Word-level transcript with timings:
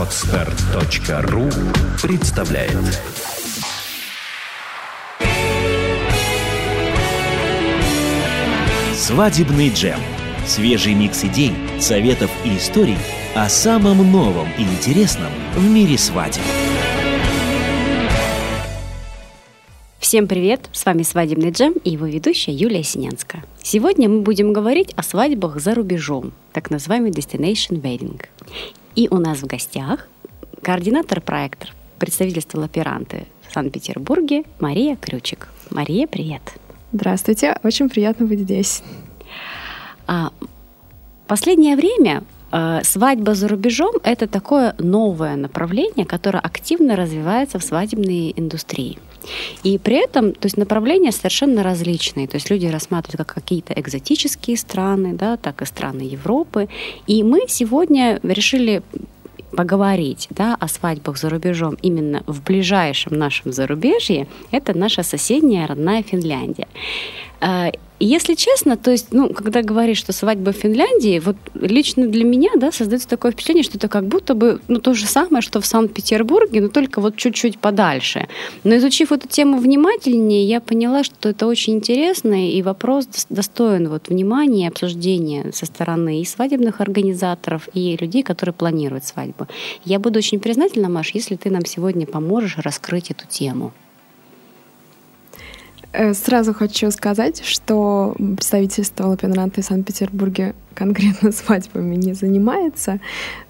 Отстар.ру 0.00 1.50
представляет 2.02 2.72
Свадебный 8.94 9.68
джем. 9.68 10.00
Свежий 10.46 10.94
микс 10.94 11.22
идей, 11.24 11.52
советов 11.78 12.30
и 12.46 12.56
историй 12.56 12.96
о 13.34 13.50
самом 13.50 14.10
новом 14.10 14.48
и 14.58 14.62
интересном 14.62 15.30
в 15.54 15.68
мире 15.68 15.98
свадеб. 15.98 16.40
Всем 19.98 20.26
привет! 20.26 20.70
С 20.72 20.86
вами 20.86 21.02
«Свадебный 21.02 21.50
джем» 21.50 21.74
и 21.84 21.90
его 21.90 22.06
ведущая 22.06 22.52
Юлия 22.52 22.82
Синянская. 22.82 23.44
Сегодня 23.62 24.08
мы 24.08 24.22
будем 24.22 24.54
говорить 24.54 24.94
о 24.96 25.02
свадьбах 25.02 25.60
за 25.60 25.74
рубежом, 25.74 26.32
так 26.54 26.70
называемый 26.70 27.10
Destination 27.10 27.82
Wedding. 27.82 28.22
И 28.94 29.08
у 29.10 29.18
нас 29.18 29.38
в 29.38 29.46
гостях 29.46 30.08
координатор 30.62 31.20
проекта 31.20 31.68
представительства 31.98 32.60
Лаперанты 32.60 33.26
в 33.48 33.52
Санкт-Петербурге 33.52 34.44
Мария 34.58 34.96
Крючик. 34.96 35.48
Мария, 35.70 36.06
привет! 36.06 36.42
Здравствуйте, 36.92 37.58
очень 37.62 37.88
приятно 37.88 38.26
быть 38.26 38.40
здесь. 38.40 38.82
А, 40.06 40.32
последнее 41.26 41.76
время 41.76 42.24
Э, 42.52 42.80
свадьба 42.82 43.34
за 43.34 43.48
рубежом– 43.48 43.94
это 44.02 44.26
такое 44.26 44.74
новое 44.78 45.36
направление, 45.36 46.04
которое 46.04 46.40
активно 46.40 46.96
развивается 46.96 47.58
в 47.58 47.64
свадебной 47.64 48.32
индустрии. 48.36 48.98
И 49.62 49.78
при 49.78 49.96
этом, 49.96 50.32
то 50.32 50.46
есть 50.46 50.56
направления 50.56 51.12
совершенно 51.12 51.62
различные. 51.62 52.26
То 52.26 52.36
есть 52.36 52.50
люди 52.50 52.66
рассматривают 52.66 53.26
как 53.26 53.34
какие-то 53.34 53.72
экзотические 53.74 54.56
страны, 54.56 55.14
да, 55.14 55.36
так 55.36 55.62
и 55.62 55.66
страны 55.66 56.02
Европы. 56.02 56.68
И 57.06 57.22
мы 57.22 57.44
сегодня 57.48 58.20
решили 58.22 58.82
поговорить 59.50 60.28
да, 60.30 60.56
о 60.58 60.68
свадьбах 60.68 61.18
за 61.18 61.28
рубежом 61.28 61.76
именно 61.82 62.22
в 62.26 62.42
ближайшем 62.42 63.18
нашем 63.18 63.52
зарубежье, 63.52 64.26
это 64.52 64.76
наша 64.78 65.02
соседняя 65.02 65.66
родная 65.66 66.02
Финляндия. 66.02 66.68
Если 68.02 68.34
честно, 68.34 68.78
то 68.78 68.90
есть, 68.90 69.08
ну, 69.10 69.28
когда 69.28 69.60
говоришь, 69.60 69.98
что 69.98 70.14
свадьба 70.14 70.52
в 70.52 70.56
Финляндии, 70.56 71.18
вот 71.18 71.36
лично 71.54 72.06
для 72.06 72.24
меня, 72.24 72.48
да, 72.56 72.72
создается 72.72 73.06
такое 73.06 73.32
впечатление, 73.32 73.62
что 73.62 73.76
это 73.76 73.88
как 73.88 74.06
будто 74.06 74.34
бы, 74.34 74.58
ну, 74.68 74.80
то 74.80 74.94
же 74.94 75.04
самое, 75.04 75.42
что 75.42 75.60
в 75.60 75.66
Санкт-Петербурге, 75.66 76.62
но 76.62 76.68
только 76.68 77.02
вот 77.02 77.16
чуть-чуть 77.16 77.58
подальше. 77.58 78.26
Но 78.64 78.74
изучив 78.76 79.12
эту 79.12 79.28
тему 79.28 79.58
внимательнее, 79.58 80.46
я 80.46 80.62
поняла, 80.62 81.04
что 81.04 81.28
это 81.28 81.46
очень 81.46 81.74
интересно, 81.74 82.50
и 82.50 82.62
вопрос 82.62 83.06
достоин 83.28 83.90
вот 83.90 84.08
внимания 84.08 84.64
и 84.64 84.68
обсуждения 84.68 85.52
со 85.52 85.66
стороны 85.66 86.22
и 86.22 86.24
свадебных 86.24 86.80
организаторов, 86.80 87.68
и 87.74 87.98
людей, 88.00 88.22
которые 88.22 88.54
планируют 88.54 89.04
свадьбу. 89.04 89.46
Я 89.84 89.98
буду 89.98 90.20
очень 90.20 90.40
признательна, 90.40 90.88
Маш, 90.88 91.10
если 91.10 91.36
ты 91.36 91.50
нам 91.50 91.66
сегодня 91.66 92.06
поможешь 92.06 92.56
раскрыть 92.56 93.10
эту 93.10 93.26
тему. 93.28 93.74
Э, 95.92 96.14
сразу 96.14 96.54
хочу 96.54 96.90
сказать, 96.90 97.42
что 97.44 98.14
представительство 98.16 99.06
Лапенранта 99.06 99.60
в 99.60 99.64
Санкт-Петербурге 99.64 100.54
конкретно 100.74 101.32
свадьбами 101.32 101.96
не 101.96 102.14
занимается. 102.14 103.00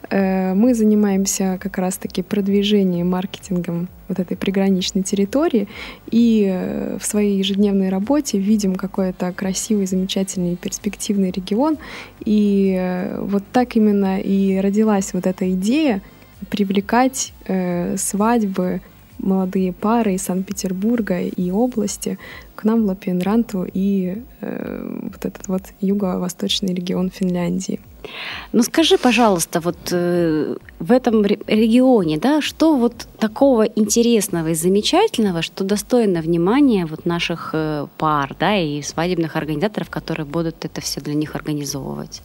Э, 0.08 0.54
мы 0.54 0.74
занимаемся 0.74 1.58
как 1.60 1.76
раз-таки 1.76 2.22
продвижением, 2.22 3.10
маркетингом 3.10 3.88
вот 4.08 4.18
этой 4.18 4.38
приграничной 4.38 5.02
территории 5.02 5.68
и 6.10 6.48
э, 6.50 6.96
в 6.98 7.04
своей 7.04 7.36
ежедневной 7.36 7.90
работе 7.90 8.38
видим 8.38 8.74
какой-то 8.74 9.32
красивый, 9.32 9.86
замечательный, 9.86 10.56
перспективный 10.56 11.30
регион. 11.30 11.76
И 12.24 13.14
вот 13.20 13.44
так 13.52 13.76
именно 13.76 14.18
и 14.18 14.58
родилась 14.60 15.12
вот 15.12 15.26
эта 15.26 15.50
идея 15.50 16.00
привлекать 16.48 17.34
свадьбы 17.96 18.80
молодые 19.22 19.72
пары 19.72 20.14
из 20.14 20.22
Санкт-Петербурга 20.22 21.20
и 21.20 21.50
области 21.50 22.18
к 22.54 22.64
нам 22.64 22.82
в 22.82 22.86
Лапенранту 22.86 23.66
и 23.72 24.22
э, 24.40 25.00
вот 25.12 25.24
этот 25.24 25.48
вот 25.48 25.62
юго-восточный 25.80 26.74
регион 26.74 27.10
Финляндии. 27.10 27.80
Ну 28.52 28.62
скажи, 28.62 28.98
пожалуйста, 28.98 29.60
вот 29.60 29.76
э, 29.92 30.56
в 30.78 30.92
этом 30.92 31.24
регионе, 31.24 32.18
да, 32.18 32.40
что 32.40 32.76
вот 32.76 33.06
такого 33.18 33.62
интересного 33.62 34.48
и 34.48 34.54
замечательного, 34.54 35.42
что 35.42 35.64
достойно 35.64 36.20
внимания 36.20 36.86
вот 36.86 37.06
наших 37.06 37.50
э, 37.54 37.86
пар, 37.98 38.34
да, 38.38 38.56
и 38.56 38.82
свадебных 38.82 39.36
организаторов, 39.36 39.90
которые 39.90 40.26
будут 40.26 40.64
это 40.64 40.80
все 40.80 41.00
для 41.00 41.14
них 41.14 41.34
организовывать? 41.34 42.22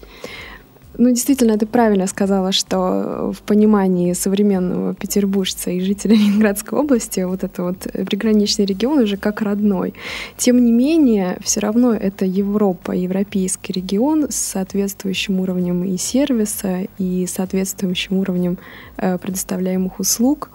Ну, 0.98 1.10
действительно, 1.10 1.58
ты 1.58 1.66
правильно 1.66 2.08
сказала, 2.08 2.52
что 2.52 3.34
в 3.34 3.42
понимании 3.42 4.14
современного 4.14 4.94
петербуржца 4.94 5.72
и 5.72 5.80
жителя 5.80 6.16
Ленинградской 6.16 6.78
области 6.80 7.22
вот 7.22 7.44
это 7.44 7.64
вот 7.64 7.80
приграничный 8.08 8.66
регион 8.66 9.00
уже 9.00 9.18
как 9.18 9.42
родной. 9.42 9.94
Тем 10.38 10.64
не 10.64 10.72
менее, 10.72 11.38
все 11.44 11.60
равно 11.60 11.94
это 11.94 12.26
Европа, 12.26 12.92
европейский 12.92 13.74
регион 13.74 14.28
с 14.30 14.36
соответствующим 14.36 15.40
уровнем 15.40 15.84
и 15.84 15.98
сервиса, 15.98 16.88
и 16.98 17.26
соответствующим 17.28 18.18
уровнем 18.18 18.58
э, 18.98 19.18
предоставляемых 19.18 20.00
услуг. 20.00 20.50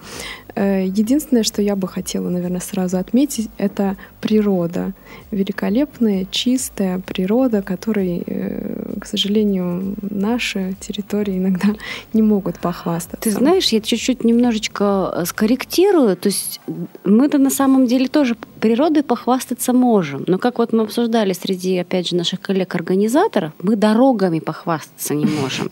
Э, 0.54 0.84
единственное, 0.84 1.42
что 1.42 1.62
я 1.62 1.76
бы 1.76 1.88
хотела, 1.88 2.28
наверное, 2.28 2.60
сразу 2.60 2.98
отметить, 2.98 3.48
это 3.58 3.96
природа. 4.20 4.92
Великолепная, 5.30 6.26
чистая 6.30 6.98
природа, 7.00 7.62
которой, 7.62 8.22
э, 8.26 8.98
к 9.00 9.06
сожалению, 9.06 9.96
наши 10.02 10.74
территории 10.80 11.38
иногда 11.38 11.68
не 12.12 12.22
могут 12.22 12.58
похвастаться. 12.58 13.30
Ты 13.30 13.30
знаешь, 13.30 13.68
я 13.68 13.80
чуть-чуть 13.80 14.24
немножечко 14.24 15.12
э, 15.14 15.24
скорректирую. 15.24 16.16
То 16.16 16.28
есть 16.28 16.60
мы-то 17.04 17.38
на 17.38 17.50
самом 17.50 17.86
деле 17.86 18.08
тоже 18.08 18.36
природой 18.60 19.02
похвастаться 19.02 19.72
можем. 19.72 20.24
Но 20.26 20.38
как 20.38 20.58
вот 20.58 20.72
мы 20.72 20.82
обсуждали 20.82 21.32
среди, 21.32 21.78
опять 21.78 22.08
же, 22.08 22.16
наших 22.16 22.40
коллег-организаторов, 22.40 23.52
мы 23.62 23.76
дорогами 23.76 24.40
похвастаться 24.40 25.14
не 25.14 25.26
можем. 25.26 25.70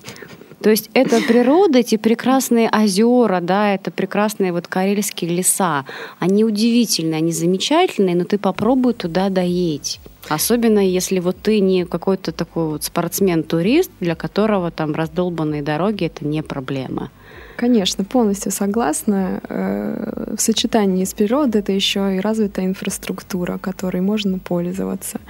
То 0.60 0.70
есть 0.70 0.90
это 0.92 1.20
природа, 1.20 1.78
эти 1.78 1.96
прекрасные 1.96 2.68
озера, 2.68 3.40
да, 3.40 3.74
это 3.74 3.90
прекрасные 3.90 4.52
вот 4.52 4.66
карельские 4.66 5.30
леса. 5.30 5.84
Они 6.18 6.44
удивительные, 6.44 7.18
они 7.18 7.32
замечательные, 7.32 8.16
но 8.16 8.24
ты 8.24 8.38
попробуй 8.38 8.94
туда 8.94 9.28
доедь. 9.28 10.00
Особенно 10.28 10.80
если 10.80 11.20
вот 11.20 11.36
ты 11.40 11.60
не 11.60 11.86
какой-то 11.86 12.32
такой 12.32 12.66
вот 12.66 12.84
спортсмен-турист, 12.84 13.90
для 14.00 14.14
которого 14.14 14.70
там 14.70 14.94
раздолбанные 14.94 15.62
дороги 15.62 16.04
это 16.04 16.26
не 16.26 16.42
проблема. 16.42 17.10
Конечно, 17.56 18.04
полностью 18.04 18.52
согласна. 18.52 19.40
Э, 19.48 20.34
в 20.36 20.40
сочетании 20.40 21.04
с 21.04 21.12
природой 21.14 21.60
это 21.60 21.72
еще 21.72 22.16
и 22.16 22.20
развитая 22.20 22.66
инфраструктура, 22.66 23.58
которой 23.58 24.00
можно 24.00 24.38
пользоваться. 24.38 25.20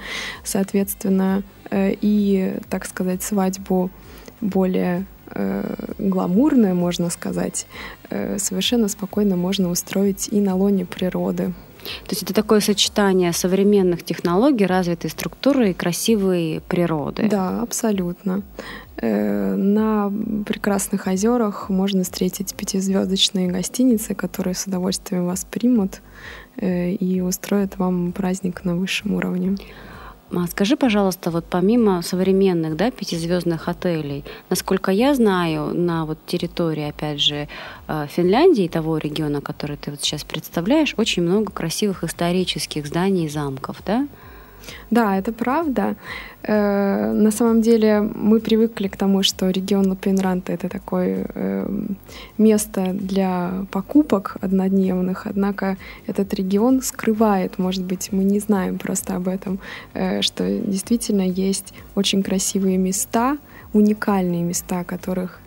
Соответственно, 0.43 1.43
э, 1.71 1.93
и, 2.01 2.53
так 2.69 2.85
сказать, 2.85 3.23
свадьбу 3.23 3.89
более 4.41 5.05
э, 5.33 5.75
гламурное, 5.97 6.73
можно 6.73 7.09
сказать, 7.09 7.67
э, 8.09 8.37
совершенно 8.39 8.87
спокойно 8.87 9.35
можно 9.35 9.69
устроить 9.69 10.29
и 10.31 10.39
на 10.39 10.55
лоне 10.55 10.85
природы. 10.85 11.53
То 11.79 12.11
есть 12.11 12.23
это 12.23 12.33
такое 12.33 12.59
сочетание 12.59 13.31
современных 13.31 14.03
технологий, 14.03 14.65
развитой 14.65 15.09
структуры 15.09 15.71
и 15.71 15.73
красивой 15.73 16.61
природы. 16.67 17.27
Да, 17.29 17.61
абсолютно. 17.61 18.43
Э, 18.97 19.55
на 19.55 20.11
прекрасных 20.45 21.07
озерах 21.07 21.69
можно 21.69 22.03
встретить 22.03 22.53
пятизвездочные 22.53 23.47
гостиницы, 23.47 24.13
которые 24.13 24.55
с 24.55 24.65
удовольствием 24.65 25.25
вас 25.25 25.45
примут 25.49 26.01
э, 26.57 26.91
и 26.91 27.21
устроят 27.21 27.77
вам 27.77 28.11
праздник 28.11 28.65
на 28.65 28.75
высшем 28.75 29.13
уровне. 29.13 29.55
А 30.31 30.45
скажи, 30.47 30.75
пожалуйста, 30.75 31.31
вот 31.31 31.45
помимо 31.49 32.01
современных 32.03 32.75
да, 32.75 32.91
пятизвездных 32.91 33.67
отелей, 33.67 34.23
насколько 34.49 34.91
я 34.91 35.15
знаю, 35.15 35.73
на 35.73 36.05
вот 36.05 36.19
территории, 36.27 36.89
опять 36.89 37.19
же, 37.19 37.47
э, 37.87 38.07
Финляндии, 38.09 38.67
того 38.67 38.99
региона, 38.99 39.41
который 39.41 39.77
ты 39.77 39.89
вот 39.89 40.01
сейчас 40.01 40.23
представляешь, 40.23 40.93
очень 40.97 41.23
много 41.23 41.51
красивых 41.51 42.03
исторических 42.03 42.85
зданий 42.85 43.25
и 43.25 43.29
замков, 43.29 43.77
да? 43.85 44.07
Да, 44.91 45.17
это 45.17 45.31
правда. 45.31 45.95
Э, 46.43 47.11
на 47.11 47.31
самом 47.31 47.61
деле 47.61 48.01
мы 48.01 48.39
привыкли 48.39 48.87
к 48.87 48.97
тому, 48.97 49.23
что 49.23 49.49
регион 49.49 49.89
Лапенранта— 49.89 50.53
это 50.53 50.69
такое 50.69 51.25
э, 51.35 51.69
место 52.37 52.91
для 52.93 53.65
покупок 53.71 54.37
однодневных, 54.41 55.27
однако 55.27 55.77
этот 56.07 56.33
регион 56.33 56.81
скрывает, 56.81 57.59
может 57.59 57.83
быть, 57.83 58.11
мы 58.11 58.23
не 58.23 58.39
знаем 58.39 58.77
просто 58.77 59.15
об 59.15 59.27
этом, 59.27 59.59
э, 59.93 60.21
что 60.21 60.43
действительно 60.43 61.27
есть 61.27 61.73
очень 61.95 62.23
красивые 62.23 62.77
места, 62.77 63.37
уникальные 63.73 64.43
места, 64.43 64.83
которых 64.83 65.39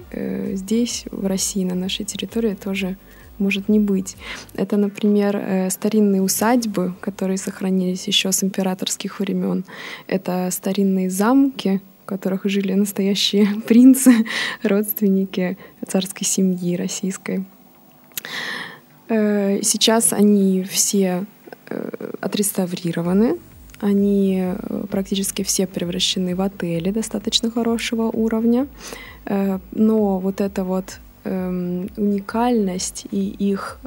здесь, 0.53 1.07
в 1.11 1.27
России, 1.27 1.65
на 1.65 1.75
нашей 1.75 2.05
территории 2.05 2.55
тоже 2.55 2.97
может 3.43 3.69
не 3.69 3.81
быть. 3.81 4.17
Это, 4.55 4.77
например, 4.77 5.37
э, 5.37 5.71
старинные 5.71 6.23
усадьбы, 6.23 6.95
которые 7.01 7.37
сохранились 7.37 8.07
еще 8.07 8.33
с 8.33 8.45
императорских 8.45 9.21
времен. 9.21 9.65
Это 10.07 10.49
старинные 10.51 11.11
замки, 11.11 11.81
в 12.03 12.07
которых 12.07 12.45
жили 12.45 12.75
настоящие 12.75 13.47
принцы, 13.69 14.13
родственники 14.63 15.59
царской 15.87 16.27
семьи 16.27 16.77
российской. 16.77 17.45
Э, 19.09 19.61
сейчас 19.63 20.13
они 20.13 20.65
все 20.65 21.25
э, 21.69 22.11
отреставрированы, 22.21 23.39
они 23.81 24.45
практически 24.91 25.43
все 25.43 25.67
превращены 25.67 26.37
в 26.37 26.41
отели 26.41 26.93
достаточно 26.93 27.51
хорошего 27.51 28.05
уровня. 28.05 28.69
Но 29.73 30.21
вот 30.21 30.41
эта 30.41 30.63
вот 30.63 31.01
эм, 31.25 31.89
уникальность 31.97 33.07
и 33.11 33.29
их 33.29 33.79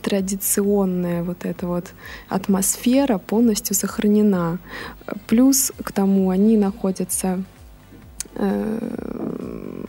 традиционная 0.00 1.22
вот 1.24 1.44
эта 1.44 1.66
вот 1.66 1.92
атмосфера 2.28 3.18
полностью 3.18 3.74
сохранена. 3.74 4.58
Плюс 5.26 5.72
к 5.82 5.92
тому 5.92 6.30
они 6.30 6.56
находятся, 6.56 7.42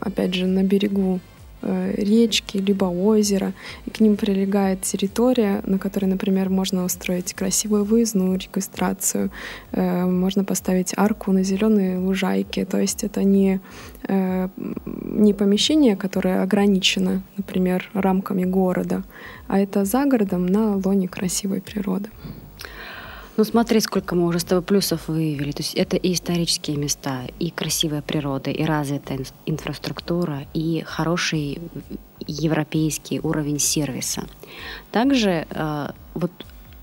опять 0.00 0.34
же, 0.34 0.46
на 0.46 0.64
берегу 0.64 1.20
Э, 1.20 1.29
речки, 1.62 2.56
либо 2.58 2.84
озера, 2.84 3.52
и 3.86 3.90
к 3.90 4.00
ним 4.00 4.16
прилегает 4.16 4.82
территория, 4.82 5.62
на 5.66 5.78
которой, 5.78 6.06
например, 6.06 6.50
можно 6.50 6.84
устроить 6.84 7.34
красивую 7.34 7.84
выездную 7.84 8.38
регистрацию, 8.38 9.30
э, 9.72 10.06
можно 10.06 10.44
поставить 10.44 10.94
арку 10.96 11.32
на 11.32 11.42
зеленые 11.42 11.98
лужайки. 11.98 12.64
То 12.64 12.78
есть 12.78 13.04
это 13.04 13.24
не, 13.24 13.60
э, 14.08 14.48
не 14.86 15.34
помещение, 15.34 15.96
которое 15.96 16.42
ограничено, 16.42 17.22
например, 17.36 17.90
рамками 17.94 18.44
города, 18.44 19.02
а 19.48 19.58
это 19.58 19.84
за 19.84 20.04
городом 20.04 20.46
на 20.46 20.76
лоне 20.76 21.08
красивой 21.08 21.60
природы. 21.60 22.08
Ну 23.40 23.44
смотри, 23.44 23.80
сколько 23.80 24.14
мы 24.14 24.26
уже 24.26 24.38
с 24.38 24.44
тобой 24.44 24.62
плюсов 24.62 25.08
выявили. 25.08 25.52
То 25.52 25.62
есть 25.62 25.74
это 25.74 25.96
и 25.96 26.12
исторические 26.12 26.76
места, 26.76 27.22
и 27.38 27.48
красивая 27.48 28.02
природа, 28.02 28.50
и 28.50 28.62
развитая 28.64 29.20
инфраструктура, 29.46 30.46
и 30.52 30.82
хороший 30.86 31.58
европейский 32.26 33.18
уровень 33.18 33.58
сервиса. 33.58 34.26
Также 34.92 35.46
э, 35.48 35.88
вот 36.12 36.30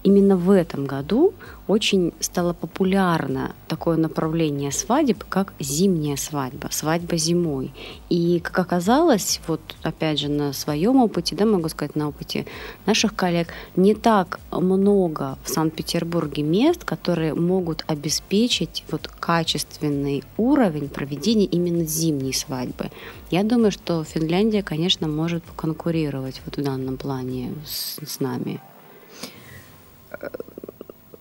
именно 0.07 0.37
в 0.37 0.51
этом 0.51 0.85
году 0.85 1.33
очень 1.67 2.13
стало 2.21 2.53
популярно 2.53 3.53
такое 3.67 3.97
направление 3.97 4.71
свадеб, 4.71 5.25
как 5.27 5.53
зимняя 5.59 6.15
свадьба, 6.15 6.69
свадьба 6.71 7.17
зимой. 7.17 7.73
И, 8.07 8.39
как 8.39 8.57
оказалось, 8.59 9.41
вот 9.47 9.59
опять 9.83 10.19
же 10.19 10.29
на 10.29 10.53
своем 10.53 11.03
опыте, 11.03 11.35
да, 11.35 11.45
могу 11.45 11.67
сказать, 11.67 11.97
на 11.97 12.07
опыте 12.07 12.45
наших 12.85 13.15
коллег, 13.15 13.49
не 13.75 13.95
так 13.95 14.39
много 14.49 15.37
в 15.43 15.49
Санкт-Петербурге 15.49 16.41
мест, 16.41 16.85
которые 16.85 17.33
могут 17.33 17.83
обеспечить 17.87 18.85
вот 18.89 19.09
качественный 19.19 20.23
уровень 20.37 20.87
проведения 20.87 21.45
именно 21.45 21.83
зимней 21.83 22.33
свадьбы. 22.33 22.91
Я 23.29 23.43
думаю, 23.43 23.71
что 23.71 24.05
Финляндия, 24.05 24.63
конечно, 24.63 25.09
может 25.09 25.43
конкурировать 25.57 26.41
вот 26.45 26.55
в 26.55 26.63
данном 26.63 26.95
плане 26.95 27.53
с, 27.65 27.99
с 28.05 28.21
нами 28.21 28.61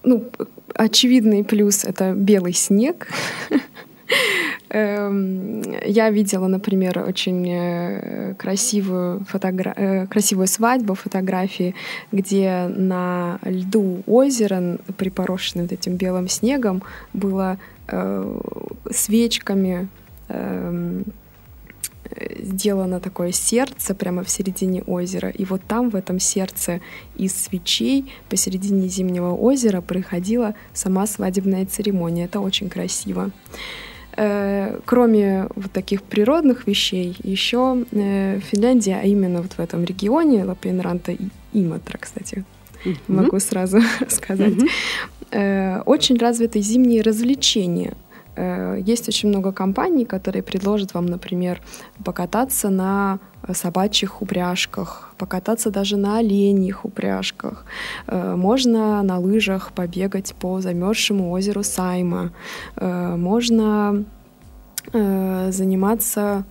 ну, 0.03 0.25
очевидный 0.75 1.44
плюс— 1.44 1.85
это 1.85 2.12
белый 2.12 2.53
снег. 2.53 3.09
Эм, 4.69 5.62
я 5.85 6.11
видела, 6.11 6.47
например, 6.49 7.05
очень 7.09 7.49
э, 7.49 8.35
красивую, 8.35 9.25
фотогра... 9.29 9.73
Э, 9.77 10.06
красивую 10.06 10.47
свадьбу, 10.47 10.94
фотографии, 10.94 11.75
где 12.12 12.69
на 12.69 13.38
льду 13.43 14.03
озера, 14.06 14.79
припорошенным 14.97 15.67
вот 15.67 15.73
этим 15.73 15.97
белым 15.97 16.29
снегом, 16.29 16.83
было 17.12 17.59
э, 17.88 18.41
свечками 18.91 19.88
э, 20.29 21.03
сделано 22.38 23.00
такое 23.00 23.32
сердце 23.32 23.94
прямо 23.94 24.23
в 24.23 24.31
середине 24.31 24.82
озера. 24.82 25.31
И 25.31 25.44
вот 25.44 25.62
там, 25.67 25.91
в 25.91 25.97
этом 25.97 26.20
сердце 26.20 26.81
из 27.17 27.35
свечей 27.35 28.12
посередине 28.29 28.88
зимнего 28.88 29.32
озера 29.32 29.81
проходила 29.81 30.55
сама 30.73 31.06
свадебная 31.06 31.67
церемония. 31.67 32.25
Это 32.25 32.41
очень 32.41 32.69
красиво. 32.69 33.31
Э, 34.17 34.79
кроме 34.85 35.47
вот 35.55 35.73
таких 35.73 36.03
природных 36.03 36.67
вещей, 36.67 37.17
еще 37.23 37.85
э, 37.93 38.41
Финляндия, 38.41 39.00
а 39.02 39.06
именно 39.06 39.43
вот 39.43 39.52
в 39.52 39.61
этом 39.61 39.85
регионе 39.85 40.44
Лапенранта 40.44 41.12
и 41.12 41.29
Иматра, 41.52 41.99
кстати, 41.99 42.44
mm-hmm. 42.85 42.97
могу 43.09 43.38
сразу 43.41 43.81
сказать, 44.09 44.55
mm-hmm. 45.31 45.82
очень 45.85 46.17
развиты 46.17 46.61
зимние 46.61 47.02
развлечения. 47.02 47.94
Э, 48.37 48.79
есть 48.79 49.09
очень 49.09 49.31
много 49.31 49.53
компаний, 49.53 50.05
которые 50.05 50.43
предложат 50.43 50.94
вам, 50.94 51.06
например, 51.06 51.61
покататься 52.05 52.71
на 52.71 53.19
собачьих 53.53 54.23
упряжках, 54.23 55.15
покататься 55.19 55.71
даже 55.71 55.97
на 55.97 56.19
оленьих 56.19 56.85
упряжках. 56.85 57.65
Э, 58.06 58.37
можно 58.37 59.03
на 59.03 59.19
лыжах 59.19 59.73
побегать 59.73 60.35
по 60.35 60.61
замерзшему 60.61 61.31
озеру 61.31 61.62
Сайма. 61.62 62.33
Э, 62.77 63.17
можно 63.17 64.05
заниматься 64.93 66.44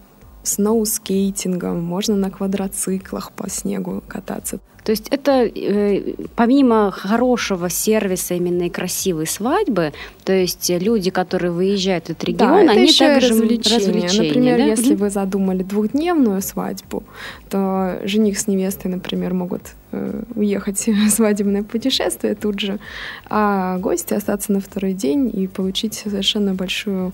сноускейтингом, 0.45 1.83
можно 1.83 2.15
на 2.15 2.31
квадроциклах 2.31 3.31
по 3.31 3.49
снегу 3.49 4.03
кататься. 4.07 4.59
То 4.85 4.91
есть 4.91 5.07
это 5.09 5.31
э, 5.45 6.13
помимо 6.35 6.91
хорошего 6.91 7.71
сервиса 7.71 8.35
именно 8.35 8.67
и 8.67 8.69
красивой 8.69 9.25
свадьбы, 9.25 9.93
то 10.23 10.31
есть 10.31 10.69
люди, 10.69 11.09
которые 11.09 11.51
выезжают 11.51 12.05
в 12.05 12.09
этот 12.11 12.23
регион, 12.25 12.67
да, 12.67 12.73
они 12.73 12.83
еще 12.83 13.07
также 13.07 13.29
развлечения. 13.29 13.77
развлечения. 13.77 14.27
Например, 14.27 14.57
да? 14.59 14.65
если 14.65 14.93
вы 14.93 15.09
задумали 15.09 15.63
двухдневную 15.63 16.39
свадьбу, 16.43 17.03
то 17.49 17.99
жених 18.03 18.37
с 18.37 18.45
невестой, 18.45 18.91
например, 18.91 19.33
могут 19.33 19.63
э, 19.91 20.21
уехать 20.35 20.87
в 20.87 21.09
свадебное 21.09 21.63
путешествие 21.63 22.35
тут 22.35 22.59
же, 22.59 22.77
а 23.27 23.79
гости 23.79 24.13
остаться 24.13 24.51
на 24.51 24.59
второй 24.59 24.93
день 24.93 25.31
и 25.33 25.47
получить 25.47 25.95
совершенно 25.95 26.53
большую 26.53 27.11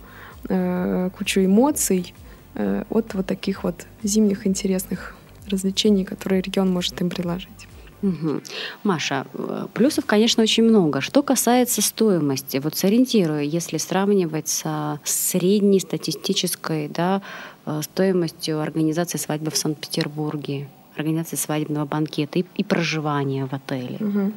э, 0.50 1.10
кучу 1.18 1.40
эмоций 1.40 2.14
от 2.56 3.14
вот 3.14 3.26
таких 3.26 3.64
вот 3.64 3.86
зимних 4.04 4.46
интересных 4.46 5.16
развлечений, 5.48 6.06
которые 6.06 6.42
регион 6.42 6.72
может 6.72 7.00
им 7.02 7.10
предложить. 7.10 7.68
Угу. 8.02 8.42
Маша, 8.84 9.28
э, 9.34 9.68
плюсов, 9.74 10.06
конечно, 10.06 10.42
очень 10.44 10.64
много. 10.64 11.02
Что 11.02 11.22
касается 11.22 11.82
стоимости, 11.82 12.58
вот 12.58 12.76
сориентирую, 12.76 13.48
если 13.48 13.78
сравнивать 13.78 14.48
со 14.48 15.00
средней 15.04 15.80
статистической 15.80 16.88
да, 16.88 17.22
э, 17.66 17.82
стоимостью 17.84 18.60
организации 18.60 19.20
свадьбы 19.20 19.52
в 19.52 19.58
Санкт-Петербурге, 19.58 20.68
организации 20.96 21.36
свадебного 21.36 21.86
банкета 21.86 22.40
и, 22.40 22.46
и 22.56 22.64
проживания 22.64 23.46
в 23.46 23.54
отеле. 23.54 23.98
Угу. 24.00 24.32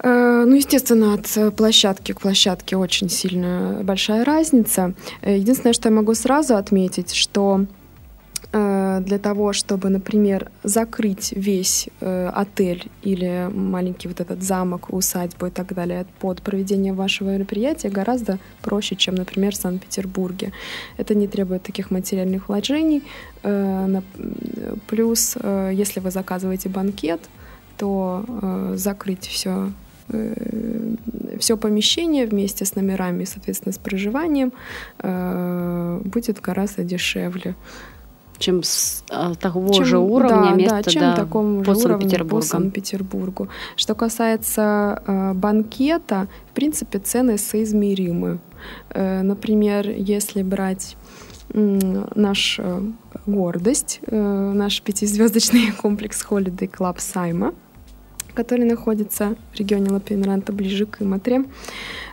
Ну, 0.00 0.54
естественно, 0.54 1.14
от 1.14 1.56
площадки 1.56 2.12
к 2.12 2.20
площадке 2.20 2.76
очень 2.76 3.10
сильно 3.10 3.80
большая 3.82 4.24
разница. 4.24 4.94
Единственное, 5.22 5.72
что 5.72 5.88
я 5.88 5.94
могу 5.94 6.14
сразу 6.14 6.54
отметить, 6.54 7.12
что 7.14 7.66
Э, 8.50 9.00
для 9.04 9.18
того, 9.18 9.52
чтобы, 9.52 9.90
например, 9.90 10.50
закрыть 10.62 11.32
весь 11.36 11.88
э, 12.00 12.30
отель 12.34 12.90
или 13.02 13.50
маленький 13.52 14.08
вот 14.08 14.20
этот 14.20 14.42
замок, 14.42 14.90
усадьбу 14.90 15.46
и 15.46 15.50
так 15.50 15.74
далее 15.74 16.06
под 16.18 16.40
проведение 16.40 16.94
вашего 16.94 17.30
мероприятия 17.30 17.90
гораздо 17.90 18.38
проще, 18.62 18.96
чем, 18.96 19.16
например, 19.16 19.52
в 19.52 19.56
Санкт-Петербурге. 19.56 20.52
Это 20.96 21.14
не 21.14 21.28
требует 21.28 21.62
таких 21.62 21.90
материальных 21.90 22.48
вложений. 22.48 23.02
Э, 23.42 24.00
плюс, 24.86 25.36
если 25.72 26.00
вы 26.00 26.10
заказываете 26.10 26.68
банкет, 26.68 27.20
то 27.76 28.24
закрыть 28.74 29.26
все 29.26 29.72
все 31.38 31.56
помещение 31.56 32.26
вместе 32.26 32.64
с 32.64 32.74
номерами, 32.74 33.24
соответственно, 33.24 33.72
с 33.72 33.78
проживанием 33.78 34.52
будет 36.04 36.40
гораздо 36.40 36.82
дешевле 36.82 37.54
чем 38.38 38.62
с 38.62 39.04
а, 39.10 39.34
того 39.34 39.72
чем, 39.72 39.84
же 39.84 39.98
уровня 39.98 40.50
да, 40.50 40.54
места 40.54 40.82
да, 40.84 40.90
чем 40.90 41.02
да, 41.02 41.16
такому 41.16 41.64
же 41.64 41.72
уровню 41.72 42.24
по 42.24 42.40
Санкт-Петербургу. 42.40 43.48
Что 43.76 43.94
касается 43.94 45.02
э, 45.06 45.32
банкета, 45.34 46.28
в 46.50 46.54
принципе, 46.54 46.98
цены 46.98 47.38
соизмеримы. 47.38 48.38
Э, 48.90 49.22
например, 49.22 49.88
если 49.90 50.42
брать 50.42 50.96
э, 51.50 52.04
наш 52.14 52.58
э, 52.58 52.80
гордость, 53.26 54.00
э, 54.06 54.52
наш 54.54 54.82
пятизвездочный 54.82 55.72
комплекс 55.82 56.24
Holiday 56.28 56.70
Club 56.70 56.96
Сайма, 56.98 57.54
который 58.44 58.64
находится 58.64 59.34
в 59.52 59.58
регионе 59.58 59.90
Лапенранта, 59.90 60.52
ближе 60.52 60.86
к 60.86 61.02
Иматре, 61.02 61.44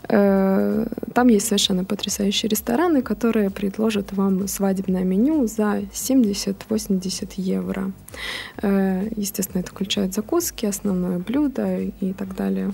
Э, 0.09 0.85
там 1.13 1.27
есть 1.29 1.47
совершенно 1.47 1.83
потрясающие 1.83 2.49
рестораны, 2.49 3.01
которые 3.01 3.49
предложат 3.49 4.13
вам 4.13 4.47
свадебное 4.47 5.03
меню 5.03 5.47
за 5.47 5.83
70-80 5.91 7.33
евро. 7.37 7.91
Э, 8.61 9.07
естественно, 9.15 9.61
это 9.61 9.71
включает 9.71 10.13
закуски, 10.13 10.65
основное 10.65 11.19
блюдо 11.19 11.79
и 11.79 12.13
так 12.13 12.35
далее. 12.35 12.73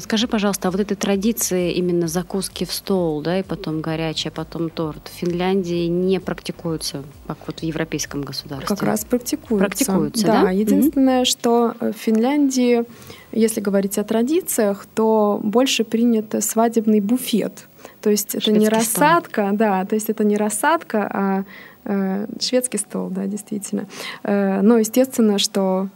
Скажи, 0.00 0.26
пожалуйста, 0.26 0.68
а 0.68 0.70
вот 0.70 0.80
этой 0.80 0.96
традиции 0.96 1.72
именно 1.72 2.08
закуски 2.08 2.64
в 2.64 2.72
стол, 2.72 3.20
да, 3.20 3.40
и 3.40 3.42
потом 3.42 3.82
горячее, 3.82 4.30
потом 4.30 4.70
торт, 4.70 5.08
в 5.08 5.18
Финляндии 5.18 5.86
не 5.86 6.18
практикуются, 6.18 7.02
как 7.26 7.36
вот 7.46 7.60
в 7.60 7.62
европейском 7.62 8.22
государстве? 8.22 8.66
Как 8.66 8.82
раз 8.82 9.04
практикуются. 9.04 9.66
Практикуются, 9.66 10.26
да? 10.26 10.42
да? 10.44 10.50
Единственное, 10.50 11.22
mm-hmm. 11.22 11.26
что 11.26 11.74
в 11.80 11.92
Финляндии, 11.92 12.84
если 13.32 13.60
говорить 13.60 13.98
о 13.98 14.04
традициях, 14.04 14.86
то 14.94 15.40
больше 15.42 15.84
принят 15.84 16.34
свадебный 16.42 17.00
буфет. 17.00 17.68
То 18.00 18.08
есть 18.08 18.30
Шведский 18.30 18.52
это 18.52 18.60
не 18.60 18.68
рассадка, 18.70 19.46
стол. 19.46 19.56
да, 19.58 19.84
то 19.84 19.94
есть 19.94 20.08
это 20.08 20.24
не 20.24 20.38
рассадка, 20.38 21.10
а 21.12 21.44
э, 21.84 22.26
шведский 22.40 22.78
стол, 22.78 23.10
да, 23.10 23.26
действительно. 23.26 23.86
Э, 24.22 24.62
но 24.62 24.78
естественно, 24.78 25.38
что 25.38 25.88
Э, 25.88 25.95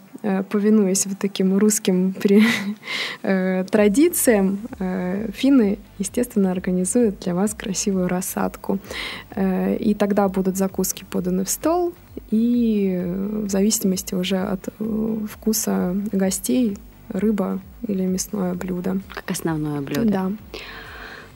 повинуясь 0.50 1.06
вот 1.06 1.18
таким 1.18 1.56
русским 1.56 2.12
при, 2.12 2.42
э, 3.22 3.64
традициям, 3.70 4.58
э, 4.78 5.30
финны, 5.32 5.78
естественно, 5.98 6.50
организуют 6.50 7.20
для 7.20 7.34
вас 7.34 7.54
красивую 7.54 8.08
рассадку. 8.08 8.78
Э, 9.34 9.76
и 9.76 9.94
тогда 9.94 10.28
будут 10.28 10.56
закуски 10.56 11.04
поданы 11.10 11.44
в 11.44 11.50
стол, 11.50 11.94
и 12.30 13.02
в 13.06 13.48
зависимости 13.48 14.14
уже 14.14 14.38
от 14.38 14.68
э, 14.68 15.16
вкуса 15.30 15.96
гостей 16.12 16.76
рыба 17.08 17.60
или 17.86 18.02
мясное 18.06 18.54
блюдо. 18.54 19.00
Как 19.14 19.30
основное 19.30 19.80
блюдо. 19.80 20.10
Да. 20.10 20.32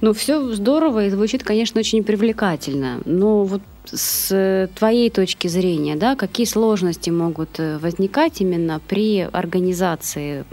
Ну, 0.01 0.13
все 0.13 0.53
здорово 0.53 1.07
и 1.07 1.11
звучит, 1.11 1.43
конечно, 1.43 1.81
очень 1.81 2.05
привлекательно. 2.05 3.01
Но 3.05 3.45
вот 3.45 3.63
с 3.87 4.69
твоей 4.75 5.11
точки 5.11 5.49
зрения, 5.49 5.97
да, 5.97 6.17
какие 6.17 6.47
сложности 6.47 7.11
могут 7.11 7.59
э, 7.59 7.79
возникать 7.79 8.41
именно 8.41 8.81
при 8.87 9.21
организации 9.21 10.45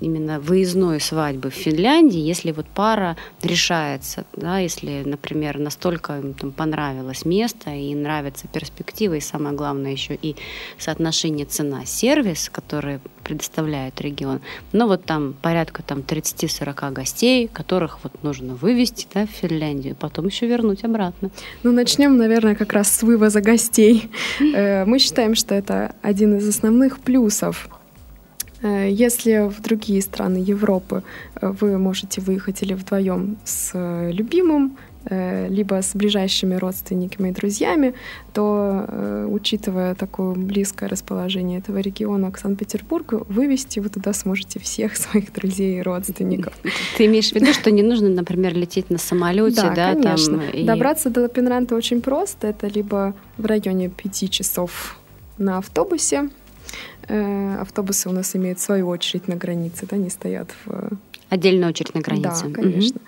именно 0.00 0.40
выездной 0.40 1.00
свадьбы 1.00 1.50
в 1.50 1.54
Финляндии, 1.54 2.20
если 2.20 2.52
вот 2.52 2.66
пара 2.66 3.16
решается, 3.42 4.24
да, 4.34 4.58
если, 4.58 5.02
например, 5.04 5.58
настолько 5.58 6.18
им 6.18 6.34
там 6.34 6.52
понравилось 6.52 7.24
место 7.24 7.70
и 7.70 7.94
нравятся 7.94 8.46
перспективы, 8.48 9.18
и 9.18 9.20
самое 9.20 9.56
главное 9.56 9.92
еще 9.92 10.14
и 10.14 10.36
соотношение 10.78 11.46
цена-сервис, 11.46 12.48
который 12.50 13.00
предоставляет 13.24 14.00
регион. 14.00 14.40
Но 14.72 14.86
вот 14.86 15.04
там 15.04 15.34
порядка 15.42 15.82
там 15.82 15.98
30-40 15.98 16.92
гостей, 16.92 17.48
которых 17.48 17.98
вот 18.02 18.22
нужно 18.22 18.54
вывести 18.54 19.06
да, 19.12 19.26
в 19.26 19.30
Финляндию, 19.30 19.96
потом 19.96 20.26
еще 20.26 20.46
вернуть 20.46 20.84
обратно. 20.84 21.30
Ну, 21.62 21.72
начнем, 21.72 22.16
наверное, 22.16 22.54
как 22.54 22.67
раз 22.72 22.90
с 22.96 23.02
вывоза 23.02 23.40
гостей. 23.40 24.10
Э, 24.40 24.84
мы 24.84 24.98
считаем, 24.98 25.34
что 25.34 25.54
это 25.54 25.94
один 26.02 26.36
из 26.36 26.48
основных 26.48 26.98
плюсов 26.98 27.68
Э, 28.62 28.88
если 28.90 29.48
в 29.48 29.60
другие 29.60 30.02
страны 30.02 30.38
Европы 30.38 31.02
э, 31.40 31.48
вы 31.60 31.78
можете 31.78 32.20
выехать 32.20 32.62
или 32.62 32.74
вдвоем 32.74 33.36
с 33.44 33.72
любимым, 34.12 34.76
либо 35.10 35.80
с 35.80 35.94
ближайшими 35.94 36.56
родственниками 36.56 37.30
и 37.30 37.32
друзьями, 37.32 37.94
то, 38.32 39.26
учитывая 39.28 39.94
такое 39.94 40.34
близкое 40.34 40.88
расположение 40.88 41.60
этого 41.60 41.78
региона 41.78 42.30
к 42.30 42.38
Санкт-Петербургу, 42.38 43.24
вывести 43.28 43.78
вы 43.78 43.88
туда 43.88 44.12
сможете 44.12 44.58
всех 44.58 44.96
своих 44.96 45.32
друзей 45.32 45.78
и 45.78 45.82
родственников. 45.82 46.52
Ты 46.96 47.06
имеешь 47.06 47.30
в 47.30 47.34
виду, 47.34 47.52
что 47.52 47.70
не 47.70 47.82
нужно, 47.82 48.08
например, 48.08 48.54
лететь 48.54 48.90
на 48.90 48.98
самолете, 48.98 49.62
да, 49.62 49.74
да 49.74 49.94
конечно. 49.94 50.38
Там, 50.38 50.50
и... 50.50 50.64
Добраться 50.64 51.10
до 51.10 51.22
Лапенранта 51.22 51.74
очень 51.74 52.00
просто. 52.00 52.48
Это 52.48 52.66
либо 52.66 53.14
в 53.36 53.46
районе 53.46 53.88
пяти 53.88 54.28
часов 54.28 54.98
на 55.38 55.58
автобусе, 55.58 56.28
Э, 57.08 57.56
автобусы 57.60 58.08
у 58.08 58.12
нас 58.12 58.36
имеют 58.36 58.60
свою 58.60 58.88
очередь 58.88 59.28
на 59.28 59.36
границе, 59.36 59.86
да, 59.90 59.96
не 59.96 60.10
стоят 60.10 60.50
в 60.64 60.90
Отдельная 61.28 61.68
очередь 61.68 61.94
на 61.94 62.00
границе. 62.00 62.48
Да, 62.48 62.54
конечно. 62.54 63.00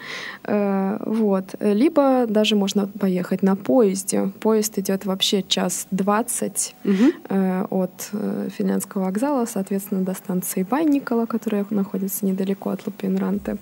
Угу. 0.45 1.15
Вот. 1.15 1.55
Либо 1.61 2.27
даже 2.27 2.57
можно 2.57 2.87
поехать 2.87 3.43
на 3.43 3.57
поезде. 3.57 4.31
Поезд 4.41 4.79
идет 4.79 5.07
вообще 5.07 5.43
час 5.43 5.87
двадцать 5.91 6.75
угу. 6.85 7.13
от 7.71 8.11
финляндского 8.57 9.05
вокзала, 9.05 9.47
соответственно, 9.47 10.03
до 10.03 10.15
станции 10.15 10.67
Вайникола, 10.69 11.27
которая 11.27 11.65
находится 11.71 12.27
недалеко 12.27 12.71
от 12.71 12.87
Лупинранте. 12.87 13.57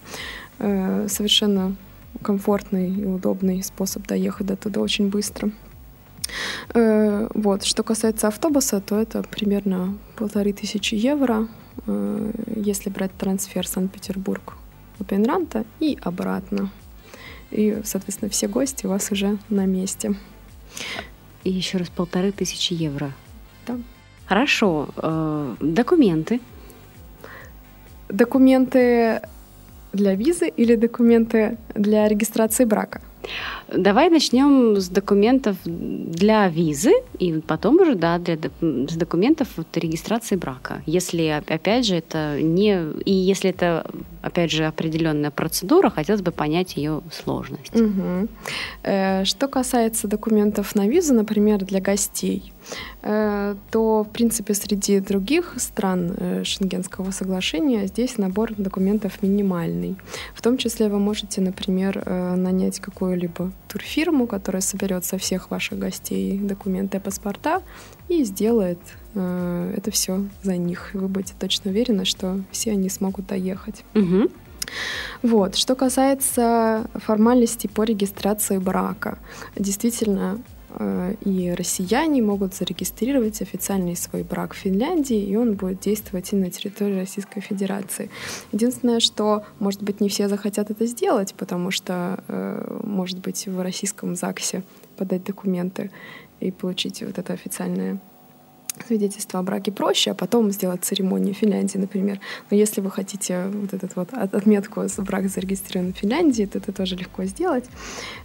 Совершенно 0.59 1.77
комфортный 2.23 2.91
и 2.91 3.05
удобный 3.05 3.63
способ 3.63 4.07
доехать 4.07 4.47
до 4.47 4.57
туда 4.57 4.81
очень 4.81 5.09
быстро. 5.09 5.51
Э, 6.75 7.29
вот. 7.33 7.65
Что 7.65 7.83
касается 7.83 8.29
автобуса, 8.29 8.81
то 8.81 9.01
это 9.01 9.23
примерно 9.23 9.97
полторы 10.17 10.53
тысячи 10.53 10.95
евро, 10.95 11.43
э, 11.43 11.47
если 12.57 12.91
брать 12.91 13.13
трансфер 13.17 13.67
Санкт-Петербург 13.67 14.55
Пенранта 15.09 15.65
и 15.81 15.99
обратно. 16.03 16.71
И, 17.51 17.81
соответственно, 17.85 18.31
все 18.31 18.47
гости 18.47 18.87
у 18.87 18.91
вас 18.91 19.11
уже 19.11 19.39
на 19.49 19.65
месте. 19.65 20.15
И 21.45 21.51
еще 21.51 21.79
раз 21.79 21.89
полторы 21.89 22.33
тысячи 22.33 22.75
евро. 22.75 23.13
Да. 23.67 23.79
Хорошо. 24.27 24.89
Э, 24.97 25.57
документы. 25.61 26.41
Документы 28.09 29.23
для 29.93 30.15
визы 30.15 30.49
или 30.49 30.75
документы 30.75 31.57
для 31.75 32.09
регистрации 32.09 32.65
брака? 32.65 33.01
Давай 33.69 34.11
начнем 34.11 34.77
с 34.77 34.89
документов 34.89 35.57
для 35.65 36.49
визы, 36.49 36.93
и 37.19 37.33
потом 37.35 37.81
уже, 37.81 37.95
да, 37.95 38.19
для, 38.19 38.37
с 38.37 38.97
документов 38.97 39.49
вот, 39.57 39.67
регистрации 39.77 40.37
брака. 40.37 40.83
Если, 40.87 41.43
опять 41.47 41.87
же, 41.87 41.97
это 41.97 42.41
не... 42.41 42.93
И 43.05 43.13
если 43.13 43.51
это, 43.51 43.87
опять 44.23 44.51
же, 44.51 44.65
определенная 44.65 45.31
процедура, 45.31 45.91
хотелось 45.91 46.23
бы 46.23 46.31
понять 46.31 46.77
ее 46.77 47.03
сложность. 47.13 47.75
Угу. 47.75 48.29
Что 48.83 49.49
касается 49.49 50.09
документов 50.09 50.75
на 50.75 50.87
визу, 50.89 51.15
например, 51.15 51.59
для 51.65 51.81
гостей, 51.81 52.53
то, 53.01 54.05
в 54.05 54.13
принципе, 54.13 54.55
среди 54.55 55.01
других 55.01 55.55
стран 55.59 56.15
э, 56.17 56.45
Шенгенского 56.45 57.11
соглашения 57.11 57.87
здесь 57.87 58.19
набор 58.19 58.53
документов 58.57 59.23
минимальный. 59.23 59.97
В 60.35 60.43
том 60.43 60.59
числе 60.59 60.89
вы 60.89 60.99
можете, 60.99 61.41
например, 61.41 62.03
э, 62.05 62.35
нанять 62.35 62.81
какую-либо 62.81 63.53
турфирму, 63.69 64.27
которая 64.27 64.61
соберет 64.61 65.05
со 65.05 65.17
всех 65.17 65.51
ваших 65.51 65.79
гостей 65.79 66.39
документы 66.39 66.99
и 66.99 67.01
паспорта 67.01 67.63
и 68.09 68.25
сделает 68.25 68.79
это 69.15 69.91
все 69.91 70.25
за 70.43 70.57
них. 70.57 70.91
Вы 70.93 71.09
будете 71.09 71.35
точно 71.39 71.71
уверены, 71.71 72.05
что 72.05 72.41
все 72.53 72.73
они 72.73 72.89
смогут 72.89 73.27
доехать. 73.27 73.83
Угу. 73.95 74.29
Вот. 75.23 75.57
Что 75.57 75.75
касается 75.75 76.89
формальностей 76.95 77.69
по 77.69 77.83
регистрации 77.83 78.59
брака, 78.59 79.19
действительно, 79.57 80.39
Э, 80.39 80.58
и 81.25 81.55
россияне 81.57 82.23
могут 82.23 82.55
зарегистрировать 82.55 83.41
официальный 83.41 83.97
свой 83.97 84.23
брак 84.23 84.55
в 84.55 84.59
Финляндии, 84.59 85.19
и 85.19 85.35
он 85.37 85.55
будет 85.55 85.81
действовать 85.81 86.33
и 86.33 86.37
на 86.37 86.51
территории 86.51 86.99
Российской 86.99 87.41
Федерации. 87.41 88.11
Единственное, 88.53 89.01
что, 89.01 89.45
может 89.59 89.83
быть, 89.83 90.01
не 90.01 90.09
все 90.09 90.29
захотят 90.29 90.71
это 90.71 90.87
сделать, 90.87 91.35
потому 91.35 91.71
что, 91.71 92.23
э, 92.29 92.81
может 92.85 93.19
быть, 93.19 93.47
в 93.47 93.61
российском 93.63 94.15
ЗАГСе 94.15 94.63
подать 94.97 95.25
документы 95.25 95.91
и 96.41 96.51
получить 96.51 97.03
вот 97.03 97.19
это 97.19 97.33
официальное 97.33 97.99
свидетельство 98.87 99.41
о 99.41 99.43
браке 99.43 99.73
проще, 99.73 100.13
а 100.13 100.15
потом 100.15 100.53
сделать 100.53 100.85
церемонию 100.85 101.35
в 101.35 101.39
Финляндии, 101.39 101.79
например. 101.79 102.21
Но 102.51 102.57
если 102.57 102.81
вы 102.81 102.91
хотите 102.91 103.47
вот 103.49 103.73
этот 103.73 103.97
вот 103.97 104.13
отметку 104.13 104.83
брак 104.99 105.29
зарегистрирован 105.29 105.95
в 105.95 105.97
Финляндии, 105.97 106.45
то 106.45 106.59
это 106.59 106.73
тоже 106.73 106.95
легко 106.95 107.25
сделать. 107.25 107.65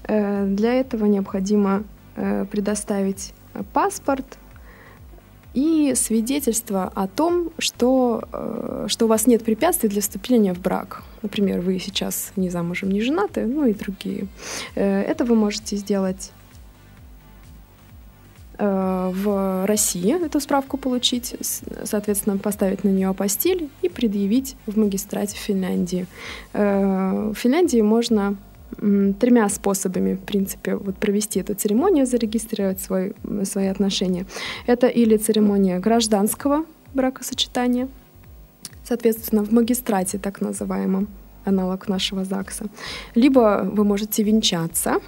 Э, 0.03 0.45
для 0.45 0.73
этого 0.73 1.05
необходимо 1.05 1.83
Э, 1.83 2.02
предоставить 2.15 3.33
паспорт 3.73 4.37
и 5.53 5.93
свидетельство 5.95 6.91
о 6.95 7.07
том, 7.07 7.51
что, 7.59 8.23
э, 8.31 8.85
что 8.89 9.05
у 9.05 9.07
вас 9.07 9.27
нет 9.27 9.43
препятствий 9.43 9.89
для 9.89 10.01
вступления 10.01 10.53
в 10.53 10.59
брак. 10.59 11.03
Например, 11.21 11.61
вы 11.61 11.79
сейчас 11.79 12.31
не 12.35 12.49
замужем, 12.49 12.89
не 12.89 13.01
женаты, 13.01 13.45
ну 13.45 13.65
и 13.65 13.73
другие. 13.73 14.27
Э, 14.75 15.01
это 15.01 15.25
вы 15.25 15.35
можете 15.35 15.75
сделать 15.75 16.31
в 18.59 19.65
России 19.65 20.23
эту 20.23 20.39
справку 20.39 20.77
получить, 20.77 21.35
соответственно, 21.83 22.37
поставить 22.37 22.83
на 22.83 22.89
нее 22.89 23.09
апостиль 23.09 23.67
и 23.81 23.89
предъявить 23.89 24.55
в 24.67 24.77
магистрате 24.77 25.35
Финляндии. 25.35 26.05
В 26.53 27.33
Финляндии 27.33 27.81
можно 27.81 28.37
тремя 29.19 29.49
способами, 29.49 30.15
в 30.15 30.19
принципе, 30.19 30.75
вот 30.75 30.95
провести 30.97 31.39
эту 31.39 31.55
церемонию, 31.55 32.05
зарегистрировать 32.05 32.81
свой, 32.81 33.13
свои 33.43 33.67
отношения. 33.67 34.25
Это 34.67 34.87
или 34.87 35.17
церемония 35.17 35.79
гражданского 35.79 36.65
бракосочетания, 36.93 37.87
соответственно, 38.83 39.43
в 39.43 39.51
магистрате, 39.51 40.17
так 40.17 40.41
называемом, 40.41 41.07
аналог 41.45 41.87
нашего 41.87 42.25
ЗАГСа. 42.25 42.65
Либо 43.15 43.69
вы 43.73 43.83
можете 43.83 44.23
венчаться, 44.23 44.99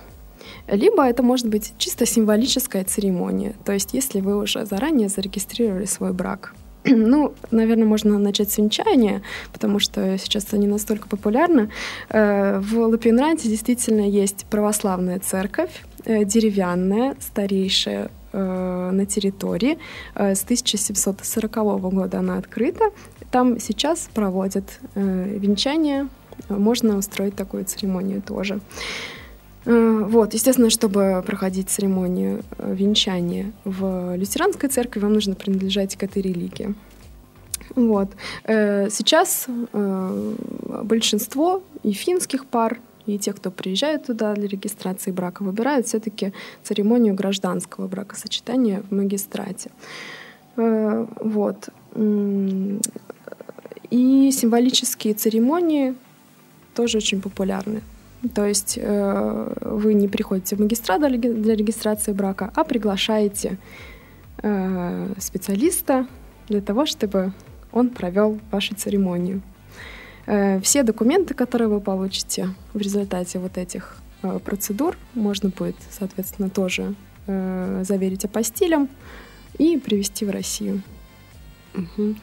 либо 0.68 1.06
это 1.06 1.24
может 1.24 1.48
быть 1.48 1.74
чисто 1.78 2.06
символическая 2.06 2.84
церемония, 2.84 3.54
то 3.66 3.74
есть 3.74 3.94
если 3.94 4.22
вы 4.22 4.38
уже 4.38 4.66
заранее 4.66 5.10
зарегистрировали 5.10 5.86
свой 5.86 6.14
брак 6.14 6.54
Ну, 6.96 7.34
наверное, 7.52 7.86
можно 7.86 8.20
начать 8.20 8.52
с 8.52 8.58
венчания, 8.58 9.22
потому 9.52 9.80
что 9.80 10.18
сейчас 10.18 10.52
не 10.54 10.68
настолько 10.68 11.08
популярно. 11.08 11.70
Э, 12.10 12.60
в 12.60 12.78
Лапинранте 12.78 13.50
действительно 13.50 14.08
есть 14.08 14.46
православная 14.50 15.20
церковь, 15.20 15.72
э, 16.06 16.24
деревянная, 16.26 17.16
старейшая 17.20 18.12
э, 18.34 18.90
на 18.92 19.06
территории. 19.06 19.78
С 20.16 20.44
1740 20.44 21.56
года 21.92 22.20
она 22.20 22.38
открыта. 22.38 22.86
Там 23.32 23.60
сейчас 23.60 24.10
проводят 24.14 24.80
венчание. 24.96 26.08
Можно 26.50 26.98
устроить 26.98 27.36
такую 27.36 27.66
церемонию 27.66 28.22
тоже. 28.22 28.60
Вот, 29.66 30.34
естественно, 30.36 30.70
чтобы 30.70 31.24
проходить 31.26 31.70
церемонию 31.70 32.44
венчания 32.60 33.52
в 33.64 34.16
лютеранской 34.16 34.70
церкви, 34.70 35.00
вам 35.00 35.14
нужно 35.14 35.34
принадлежать 35.34 35.96
к 35.96 36.04
этой 36.04 36.22
религии. 36.22 36.76
Вот. 37.76 38.10
Э, 38.44 38.90
сейчас 38.90 39.48
э, 39.48 40.36
большинство 40.84 41.64
и 41.84 41.92
финских 41.92 42.46
пар, 42.46 42.80
и 43.06 43.18
те, 43.18 43.34
кто 43.34 43.52
приезжает 43.52 44.06
туда 44.06 44.34
для 44.34 44.48
регистрации 44.48 45.12
брака, 45.12 45.44
выбирают 45.44 45.88
все-таки 45.88 46.34
церемонию 46.64 47.14
гражданского 47.14 47.88
бракосочетания 47.88 48.82
в 48.90 48.96
магистрате. 48.96 49.72
Э, 50.58 51.06
вот. 51.22 51.70
И 53.92 54.32
символические 54.32 55.14
церемонии 55.14 55.96
тоже 56.76 56.98
очень 56.98 57.22
популярны. 57.22 57.82
То 58.34 58.46
есть 58.46 58.78
вы 58.78 59.94
не 59.94 60.08
приходите 60.08 60.56
в 60.56 60.60
магистрат 60.60 61.00
для 61.02 61.56
регистрации 61.56 62.14
брака, 62.14 62.52
а 62.56 62.64
приглашаете 62.64 63.58
специалиста 65.18 66.08
для 66.48 66.62
того, 66.62 66.86
чтобы 66.86 67.34
он 67.72 67.90
провел 67.90 68.40
вашу 68.52 68.76
церемонию. 68.76 69.42
Э, 70.26 70.60
все 70.62 70.84
документы, 70.84 71.34
которые 71.34 71.68
вы 71.68 71.82
получите 71.82 72.50
в 72.74 72.80
результате 72.80 73.40
вот 73.40 73.58
этих 73.58 73.98
э, 74.24 74.40
процедур, 74.44 74.98
можно 75.14 75.50
будет, 75.50 75.76
соответственно, 75.92 76.50
тоже 76.50 76.96
э, 77.28 77.84
заверить 77.88 78.26
апостилем 78.26 78.90
и 79.58 79.78
привезти 79.78 80.26
в 80.26 80.32
Россию. 80.32 80.82
Угу. 81.74 82.16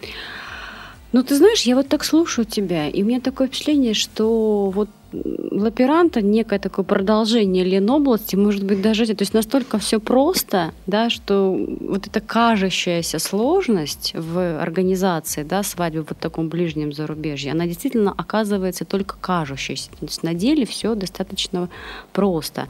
Ну, 1.13 1.23
ты 1.23 1.37
знаешь, 1.37 1.63
я 1.63 1.77
вот 1.77 1.89
так 1.89 2.05
слушаю 2.05 2.47
тебя, 2.47 2.89
и 2.89 3.03
у 3.03 3.07
меня 3.07 3.21
такое 3.21 3.47
впечатление, 3.47 3.93
что 3.93 4.71
вот 4.71 4.89
лаперанта 5.13 6.23
некое 6.23 6.59
такое 6.59 6.87
продолжение 6.87 7.65
Ленобласти, 7.65 8.37
может 8.37 8.65
быть, 8.65 8.81
даже 8.81 9.07
то 9.07 9.23
есть 9.23 9.35
настолько 9.35 9.79
все 9.79 10.01
просто, 10.01 10.73
да, 10.87 11.11
что 11.11 11.53
вот 11.81 12.07
эта 12.07 12.21
кажущаяся 12.21 13.19
сложность 13.19 14.13
в 14.15 14.63
организации 14.63 15.43
да, 15.43 15.63
свадьбы 15.63 16.07
вот 16.09 16.19
таком 16.19 16.49
ближнем 16.49 16.95
зарубежье, 16.95 17.53
она 17.53 17.67
действительно 17.67 18.15
оказывается 18.17 18.87
только 18.87 19.17
кажущейся. 19.21 19.91
То 19.91 20.07
есть 20.07 20.23
на 20.23 20.33
деле 20.33 20.65
все 20.65 20.95
достаточно 20.95 21.69
просто. 22.15 22.69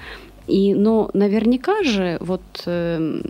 И, 0.49 0.75
но 0.75 1.11
наверняка 1.15 1.85
же 1.85 2.19
вот 2.21 2.43
э, 2.67 3.23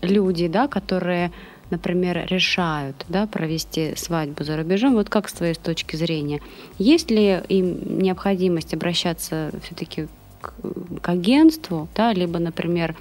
люди, 0.00 0.48
да, 0.48 0.66
которые 0.66 1.30
например, 1.70 2.26
решают 2.28 3.04
да, 3.08 3.26
провести 3.26 3.94
свадьбу 3.96 4.44
за 4.44 4.56
рубежом, 4.56 4.94
вот 4.94 5.08
как 5.08 5.28
с 5.28 5.32
твоей 5.32 5.54
точки 5.54 5.96
зрения, 5.96 6.40
есть 6.78 7.10
ли 7.10 7.40
им 7.48 7.98
необходимость 7.98 8.74
обращаться 8.74 9.50
все-таки 9.62 10.08
к, 10.40 10.52
к 11.02 11.08
агентству, 11.08 11.88
да, 11.94 12.12
либо, 12.12 12.38
например, 12.38 12.94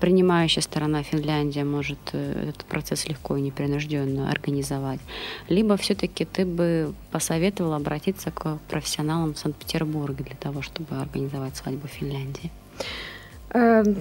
принимающая 0.00 0.62
сторона 0.62 1.02
Финляндия 1.02 1.64
может 1.64 1.98
э, 2.12 2.48
этот 2.48 2.64
процесс 2.64 3.08
легко 3.08 3.36
и 3.36 3.40
непринужденно 3.40 4.30
организовать, 4.30 5.00
либо 5.48 5.76
все-таки 5.76 6.24
ты 6.24 6.46
бы 6.46 6.94
посоветовала 7.10 7.76
обратиться 7.76 8.30
к 8.30 8.58
профессионалам 8.68 9.34
в 9.34 9.38
Санкт-Петербурге 9.38 10.24
для 10.24 10.36
того, 10.36 10.62
чтобы 10.62 10.96
организовать 10.96 11.56
свадьбу 11.56 11.88
в 11.88 11.90
Финляндии? 11.90 12.50
Эм, 13.54 13.96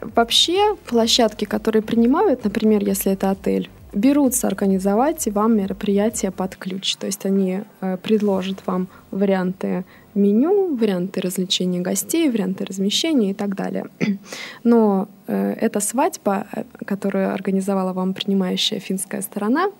вообще 0.00 0.76
площадки, 0.86 1.44
которые 1.44 1.82
принимают, 1.82 2.44
например, 2.44 2.84
если 2.84 3.12
это 3.12 3.30
отель, 3.30 3.68
берутся 3.92 4.46
организовать 4.46 5.26
вам 5.28 5.56
мероприятие 5.56 6.30
под 6.30 6.56
ключ. 6.56 6.94
То 6.96 7.06
есть 7.06 7.26
они 7.26 7.62
э, 7.80 7.96
предложат 7.96 8.62
вам 8.66 8.86
варианты 9.10 9.84
меню, 10.14 10.76
варианты 10.76 11.20
развлечения 11.20 11.80
гостей, 11.80 12.30
варианты 12.30 12.64
размещения 12.64 13.30
и 13.30 13.34
так 13.34 13.56
далее. 13.56 13.86
Но 14.64 15.08
э, 15.26 15.54
эта 15.60 15.80
свадьба, 15.80 16.46
э, 16.52 16.64
которую 16.86 17.32
организовала 17.34 17.92
вам 17.92 18.14
принимающая 18.14 18.78
финская 18.78 19.22
сторона, 19.22 19.70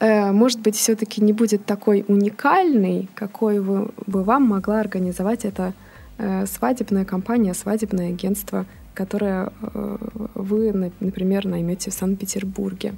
э, 0.00 0.30
может 0.32 0.60
быть, 0.60 0.76
все-таки 0.76 1.22
не 1.22 1.32
будет 1.32 1.64
такой 1.64 2.04
уникальной, 2.06 3.08
какой 3.14 3.60
вы, 3.60 3.88
бы 4.06 4.22
вам 4.24 4.42
могла 4.42 4.80
организовать 4.80 5.46
эта 5.46 5.72
свадебная 6.46 7.04
компания, 7.04 7.54
свадебное 7.54 8.10
агентство, 8.10 8.66
которое 8.94 9.52
э, 9.60 9.96
вы, 10.34 10.92
например, 11.00 11.46
наймете 11.46 11.90
в 11.90 11.94
Санкт-Петербурге. 11.94 12.94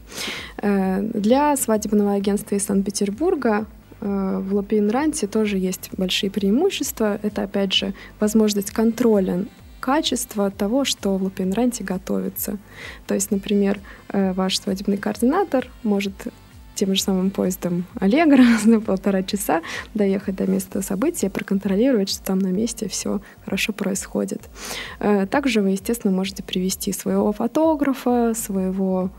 Э, 0.58 1.00
для 1.02 1.56
свадебного 1.56 2.12
агентства 2.12 2.54
из 2.54 2.64
Санкт-Петербурга 2.64 3.66
в 3.98 4.54
Лапейнранте 4.54 5.26
тоже 5.26 5.56
есть 5.56 5.88
большие 5.96 6.30
преимущества. 6.30 7.18
Это, 7.22 7.44
опять 7.44 7.72
же, 7.72 7.94
возможность 8.20 8.70
контроля 8.70 9.46
качества 9.80 10.50
того, 10.50 10.84
что 10.84 11.16
в 11.16 11.22
Лапейнранте 11.22 11.82
готовится. 11.82 12.58
То 13.06 13.14
есть, 13.14 13.30
например, 13.30 13.80
ваш 14.12 14.60
свадебный 14.60 14.98
координатор 14.98 15.68
может 15.82 16.12
тем 16.76 16.94
же 16.94 17.02
самым 17.02 17.30
поездом 17.30 17.84
Аллегро 17.98 18.44
за 18.62 18.80
полтора 18.86 19.22
часа 19.22 19.62
доехать 19.94 20.36
до 20.36 20.46
места 20.46 20.82
события, 20.82 21.30
проконтролировать, 21.30 22.10
что 22.10 22.22
там 22.22 22.38
на 22.38 22.48
месте 22.48 22.88
все 22.88 23.20
хорошо 23.44 23.72
происходит. 23.72 24.42
Э, 25.00 25.26
также 25.26 25.60
вы, 25.60 25.70
естественно, 25.70 26.12
можете 26.14 26.42
привести 26.42 26.92
своего 26.92 27.32
фотографа, 27.32 28.34
своего 28.36 29.10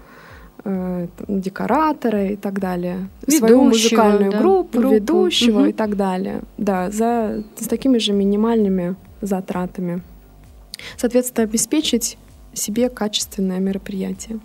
э, 0.63 1.07
декоратора 1.27 2.27
и 2.27 2.35
так 2.35 2.59
далее, 2.59 3.09
ведущего, 3.21 3.39
свою 3.39 3.63
музыкальную 3.63 4.31
да, 4.31 4.39
группу, 4.39 4.79
группу, 4.79 4.95
ведущего 4.95 5.59
угу. 5.59 5.69
и 5.69 5.73
так 5.73 5.97
далее. 5.97 6.41
Да, 6.57 6.91
за, 6.91 7.43
с 7.59 7.67
такими 7.67 7.97
же 7.97 8.13
минимальными 8.13 8.95
затратами. 9.21 10.01
Соответственно, 10.95 11.43
обеспечить 11.43 12.17
себе 12.53 12.89
качественное 12.89 13.59
мероприятие. 13.59 14.39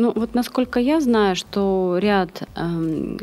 Ну, 0.00 0.12
вот 0.14 0.32
насколько 0.32 0.78
я 0.78 1.00
знаю, 1.00 1.34
что 1.34 1.98
ряд 2.00 2.44
эм, 2.54 3.18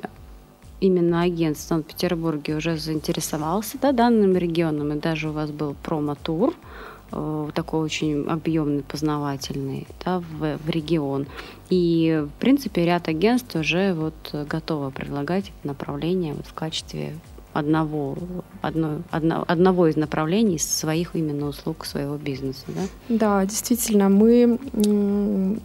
именно 0.81 1.21
агентств 1.21 1.67
в 1.67 1.69
Санкт-Петербурге 1.69 2.57
уже 2.57 2.75
заинтересовался 2.75 3.77
да, 3.81 3.93
данным 3.93 4.35
регионом, 4.35 4.91
и 4.91 4.99
даже 4.99 5.29
у 5.29 5.31
вас 5.31 5.51
был 5.51 5.73
промо-тур, 5.81 6.53
э, 7.13 7.49
такой 7.53 7.79
очень 7.79 8.27
объемный, 8.27 8.83
познавательный 8.83 9.87
да, 10.03 10.19
в, 10.19 10.57
в 10.57 10.69
регион. 10.69 11.27
И, 11.69 12.25
в 12.27 12.39
принципе, 12.41 12.83
ряд 12.83 13.07
агентств 13.07 13.55
уже 13.55 13.93
вот 13.93 14.13
готовы 14.33 14.91
предлагать 14.91 15.53
направление 15.63 16.33
вот 16.33 16.45
в 16.45 16.53
качестве 16.53 17.13
одного, 17.55 18.17
одно, 18.61 19.01
одно, 19.11 19.45
одного 19.47 19.87
из 19.87 19.95
направлений 19.95 20.59
своих 20.59 21.15
именно 21.15 21.47
услуг 21.47 21.85
своего 21.85 22.17
бизнеса. 22.17 22.65
Да, 22.67 22.81
да 23.07 23.45
действительно, 23.45 24.09
мы 24.09 24.59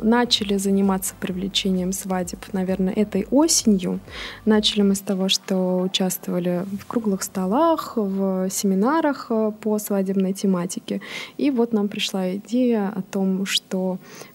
начали 0.03 0.57
заниматься 0.57 1.15
привлечением 1.21 1.93
свадеб, 1.93 2.39
наверное, 2.53 2.93
этой 2.93 3.27
осенью. 3.31 3.99
Начали 4.45 4.83
мы 4.83 4.95
с 4.95 5.01
того, 5.01 5.29
что 5.29 5.81
участвовали 5.83 6.65
в 6.81 6.87
круглых 6.87 7.23
столах, 7.23 7.95
в 7.97 8.49
семинарах 8.51 9.27
э, 9.31 9.53
по 9.61 9.79
свадебной 9.79 10.33
тематике. 10.33 11.01
И 11.39 11.51
вот 11.51 11.73
нам 11.73 11.89
пришла 11.89 12.37
идея 12.37 12.93
о 12.95 13.03
том, 13.03 13.47
что 13.47 13.60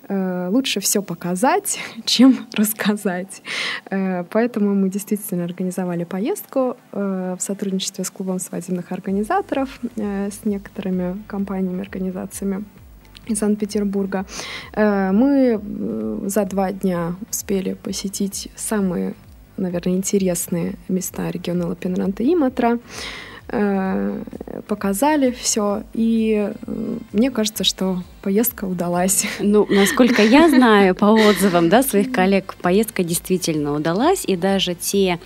Э, 0.07 0.49
лучше 0.51 0.79
все 0.79 1.01
показать, 1.01 1.79
чем 2.05 2.47
рассказать. 2.53 3.41
Э, 3.89 4.23
поэтому 4.29 4.75
мы 4.75 4.89
действительно 4.89 5.43
организовали 5.43 6.03
поездку 6.03 6.77
э, 6.91 7.35
в 7.37 7.41
сотрудничестве 7.41 8.03
с 8.03 8.09
клубом 8.09 8.39
свадебных 8.39 8.91
организаторов, 8.91 9.79
с 9.95 10.45
некоторыми 10.45 11.21
компаниями, 11.27 11.81
организациями 11.81 12.65
из 13.27 13.39
Санкт-Петербурга. 13.39 14.25
Мы 14.75 15.59
за 16.25 16.45
два 16.45 16.71
дня 16.71 17.15
успели 17.29 17.73
посетить 17.73 18.49
самые, 18.55 19.15
наверное, 19.57 19.95
интересные 19.95 20.75
места 20.87 21.29
региона 21.31 21.67
Лапинранта 21.67 22.23
и 22.23 22.35
Матра. 22.35 22.75
Э, 22.75 22.79
показали 24.67 25.31
все, 25.31 25.83
и 25.93 26.51
э, 26.65 26.97
мне 27.11 27.31
кажется, 27.31 27.63
что 27.63 28.03
поездка 28.21 28.65
удалась. 28.65 29.25
Ну, 29.39 29.67
насколько 29.69 30.21
я 30.21 30.49
знаю 30.55 30.95
по 30.95 31.05
отзывам 31.05 31.69
да, 31.69 31.83
своих 31.83 32.11
коллег, 32.11 32.55
поездка 32.61 33.03
действительно 33.03 33.73
удалась, 33.73 34.25
и 34.25 34.35
даже 34.35 34.75
те 34.75 35.19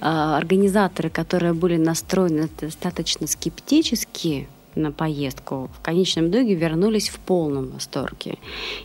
э, 0.00 0.04
организаторы, 0.04 1.10
которые 1.10 1.54
были 1.54 1.76
настроены 1.76 2.48
достаточно 2.60 3.26
скептически, 3.26 4.48
на 4.76 4.92
поездку, 4.92 5.70
в 5.78 5.82
конечном 5.82 6.30
итоге 6.30 6.54
вернулись 6.54 7.08
в 7.08 7.18
полном 7.18 7.70
восторге. 7.70 8.38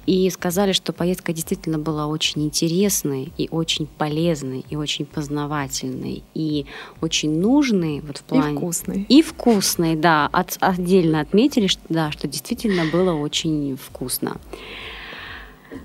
И 0.05 0.29
сказали, 0.29 0.71
что 0.71 0.93
поездка 0.93 1.33
действительно 1.33 1.79
была 1.79 2.07
очень 2.07 2.43
интересной 2.43 3.31
и 3.37 3.47
очень 3.51 3.87
полезной, 3.87 4.65
и 4.69 4.75
очень 4.75 5.05
познавательной, 5.05 6.23
и 6.33 6.65
очень 7.01 7.39
нужной 7.39 8.01
вот 8.01 8.17
в 8.17 8.23
плане... 8.23 8.53
И 8.53 8.57
вкусной. 8.57 9.05
И 9.09 9.21
вкусной, 9.21 9.95
да. 9.95 10.29
От, 10.31 10.57
отдельно 10.59 11.21
отметили, 11.21 11.67
что, 11.67 11.81
да, 11.89 12.11
что 12.11 12.27
действительно 12.27 12.85
было 12.91 13.13
очень 13.13 13.77
вкусно. 13.77 14.37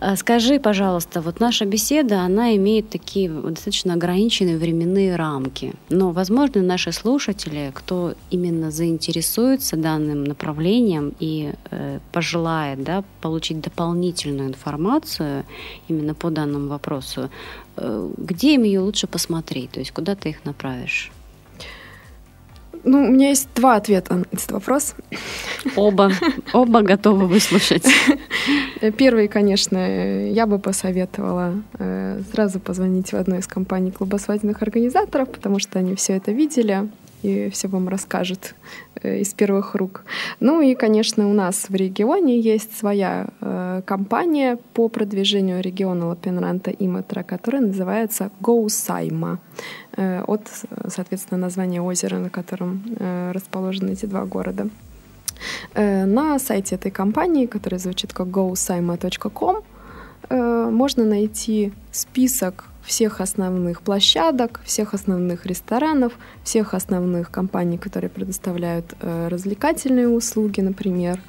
А 0.01 0.17
скажи, 0.17 0.59
пожалуйста, 0.59 1.21
вот 1.21 1.41
наша 1.41 1.65
беседа, 1.65 2.21
она 2.21 2.57
имеет 2.57 2.91
такие 2.91 3.29
достаточно 3.29 3.95
ограниченные 3.95 4.59
временные 4.59 5.17
рамки. 5.17 5.75
Но, 5.91 6.11
возможно, 6.11 6.63
наши 6.63 6.93
слушатели, 6.93 7.71
кто 7.75 8.15
именно 8.31 8.71
заинтересуется 8.71 9.77
данным 9.77 10.25
направлением 10.25 11.13
и 11.21 11.53
э, 11.71 11.99
пожелает 12.13 12.83
да, 12.83 13.05
получить 13.21 13.61
дополнительную 13.61 14.49
информацию 14.49 15.45
именно 15.89 16.15
по 16.15 16.31
данному 16.31 16.69
вопросу, 16.69 17.31
э, 17.77 18.11
где 18.17 18.55
им 18.55 18.65
ее 18.65 18.81
лучше 18.81 19.07
посмотреть? 19.07 19.71
То 19.73 19.81
есть 19.81 19.93
куда 19.93 20.15
ты 20.15 20.31
их 20.31 20.45
направишь? 20.45 21.13
Ну, 22.85 22.99
у 22.99 23.11
меня 23.11 23.31
есть 23.31 23.49
два 23.55 23.77
ответа 23.77 24.15
на 24.15 24.25
этот 24.31 24.51
вопрос. 24.53 24.95
Оба, 25.77 26.13
оба 26.53 26.83
готовы 26.83 27.27
выслушать. 27.27 27.87
Первый, 28.99 29.29
конечно, 29.29 30.29
я 30.29 30.47
бы 30.47 30.59
посоветовала 30.59 31.63
э, 31.79 32.21
сразу 32.33 32.61
позвонить 32.61 33.13
в 33.13 33.15
одну 33.15 33.39
из 33.39 33.47
компаний 33.47 33.91
клуба 33.91 34.19
свадебных 34.19 34.63
организаторов, 34.63 35.31
потому 35.31 35.59
что 35.59 35.79
они 35.79 35.95
все 35.95 36.15
это 36.15 36.33
видели 36.33 36.89
и 37.25 37.49
все 37.51 37.69
вам 37.69 37.89
расскажет 37.89 38.55
э, 38.94 38.94
из 39.05 39.35
первых 39.35 39.75
рук. 39.75 40.05
Ну 40.41 40.61
и, 40.61 40.75
конечно, 40.75 41.29
у 41.29 41.33
нас 41.33 41.69
в 41.69 41.75
регионе 41.75 42.39
есть 42.39 42.77
своя 42.77 43.27
э, 43.41 43.83
компания 43.85 44.59
по 44.73 44.89
продвижению 44.89 45.63
региона 45.63 46.09
Лапенранта 46.09 46.71
и 46.71 46.89
Матра, 46.89 47.23
которая 47.23 47.63
называется 47.63 48.31
GoSaima. 48.41 49.39
Э, 49.97 50.23
от, 50.27 50.49
соответственно, 50.89 51.41
названия 51.41 51.83
озера, 51.83 52.19
на 52.19 52.31
котором 52.31 52.83
э, 52.99 53.33
расположены 53.33 53.93
эти 53.93 54.07
два 54.07 54.25
города. 54.25 54.69
Э, 55.75 56.05
на 56.05 56.39
сайте 56.39 56.77
этой 56.77 56.91
компании, 56.91 57.47
который 57.47 57.79
звучит 57.79 58.13
как 58.13 58.29
gosaima.com, 58.29 59.63
э, 60.29 60.71
можно 60.71 61.05
найти 61.05 61.73
список 61.93 62.65
всех 62.85 63.21
основных 63.21 63.83
площадок, 63.83 64.61
всех 64.65 64.95
основных 64.95 65.47
ресторанов, 65.47 66.13
всех 66.43 66.75
основных 66.75 67.31
компаний, 67.31 67.79
которые 67.79 68.11
предоставляют 68.11 68.95
э, 69.01 69.29
развлекательные 69.29 70.09
услуги, 70.09 70.61
например, 70.61 71.21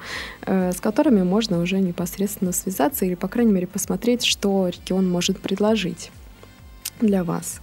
э, 0.45 0.71
с 0.71 0.79
которыми 0.79 1.23
можно 1.23 1.59
уже 1.59 1.79
непосредственно 1.79 2.51
связаться 2.51 3.05
или, 3.05 3.15
по 3.15 3.27
крайней 3.27 3.53
мере, 3.53 3.67
посмотреть, 3.67 4.25
что 4.25 4.67
регион 4.67 5.09
может 5.09 5.39
предложить 5.39 6.11
для 7.01 7.23
вас. 7.23 7.61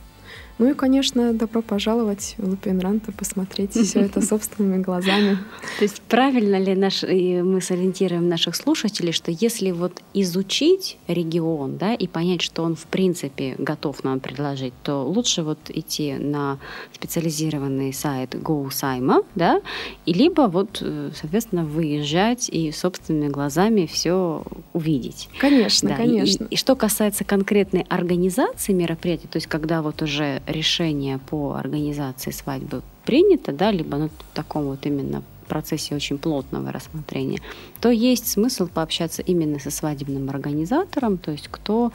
Ну 0.62 0.70
и, 0.70 0.75
конечно, 0.75 1.33
добро 1.33 1.61
пожаловать 1.61 2.37
в 2.38 2.48
Лупенранта, 2.48 3.11
посмотреть 3.11 3.72
все 3.72 4.03
это 4.03 4.20
собственными 4.25 4.81
глазами. 4.81 5.38
То 5.79 5.83
есть 5.83 6.01
правильно 6.03 6.57
ли 6.57 6.77
наш, 6.77 7.03
мы 7.03 7.61
сориентируем 7.61 8.29
наших 8.29 8.55
слушателей, 8.55 9.11
что 9.11 9.33
если 9.33 9.72
вот 9.72 10.01
изучить 10.14 10.98
регион, 11.09 11.79
да, 11.79 11.94
и 11.94 12.07
понять, 12.07 12.42
что 12.42 12.62
он 12.62 12.77
в 12.77 12.85
принципе 12.85 13.57
готов 13.59 14.05
нам 14.05 14.20
предложить, 14.20 14.72
то 14.85 15.03
лучше 15.03 15.42
вот 15.42 15.59
идти 15.68 16.12
на 16.12 16.59
специализированный 16.92 17.92
сайт 17.92 18.37
GoSaima, 18.37 19.27
да, 19.35 19.61
и 20.07 20.12
либо 20.12 20.42
вот, 20.42 20.79
э, 20.81 21.11
соответственно, 21.12 21.64
выезжать 21.64 22.48
и 22.48 22.70
собственными 22.70 23.31
глазами 23.31 23.87
все 23.87 24.44
увидеть. 24.75 25.29
Конечно, 25.40 25.88
да, 25.88 25.96
конечно. 25.96 26.44
И, 26.44 26.55
и 26.55 26.57
что 26.57 26.77
касается 26.77 27.25
конкретной 27.25 27.85
организации 27.88 28.72
мероприятий, 28.72 29.27
то 29.27 29.38
есть 29.38 29.48
когда 29.48 29.83
вот 29.83 30.03
уже 30.03 30.40
решение 30.53 31.19
по 31.19 31.55
организации 31.55 32.31
свадьбы 32.31 32.83
принято, 33.05 33.53
да, 33.53 33.71
либо 33.71 33.97
на 33.97 34.11
таком 34.35 34.65
вот 34.67 34.87
именно 34.87 35.23
процессе 35.49 35.95
очень 35.95 36.19
плотного 36.19 36.73
рассмотрения, 36.73 37.41
то 37.81 37.91
есть 37.91 38.27
смысл 38.29 38.69
пообщаться 38.69 39.21
именно 39.21 39.59
со 39.59 39.71
свадебным 39.71 40.31
организатором, 40.31 41.19
то 41.19 41.31
есть 41.31 41.49
кто 41.49 41.93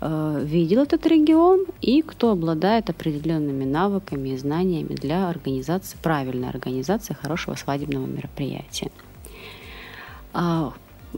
э, 0.00 0.40
видел 0.44 0.82
этот 0.82 1.06
регион 1.06 1.66
и 1.80 2.02
кто 2.02 2.32
обладает 2.32 2.90
определенными 2.90 3.64
навыками 3.64 4.30
и 4.30 4.36
знаниями 4.36 4.94
для 4.94 5.28
организации, 5.28 5.96
правильной 6.02 6.48
организации 6.48 7.14
хорошего 7.14 7.54
свадебного 7.54 8.06
мероприятия. 8.06 8.90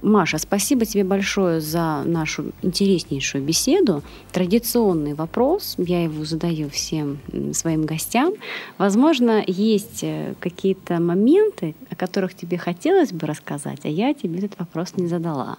Маша, 0.03 0.39
спасибо 0.39 0.85
тебе 0.85 1.05
большое 1.05 1.61
за 1.61 2.03
нашу 2.05 2.53
интереснейшую 2.63 3.43
беседу. 3.43 4.03
Традиционный 4.33 5.15
вопрос, 5.15 5.75
я 5.79 6.05
его 6.05 6.25
задаю 6.25 6.69
всем 6.71 7.19
своим 7.53 7.85
гостям. 7.85 8.35
Возможно, 8.77 9.43
есть 9.47 10.01
э, 10.03 10.35
какие-то 10.41 11.01
моменты, 11.01 11.75
о 11.91 11.97
которых 11.97 12.35
тебе 12.35 12.59
хотелось 12.59 13.13
бы 13.13 13.27
рассказать, 13.27 13.81
а 13.85 13.89
я 13.89 14.15
тебе 14.15 14.39
этот 14.39 14.59
вопрос 14.59 14.95
не 14.97 15.07
задала. 15.07 15.59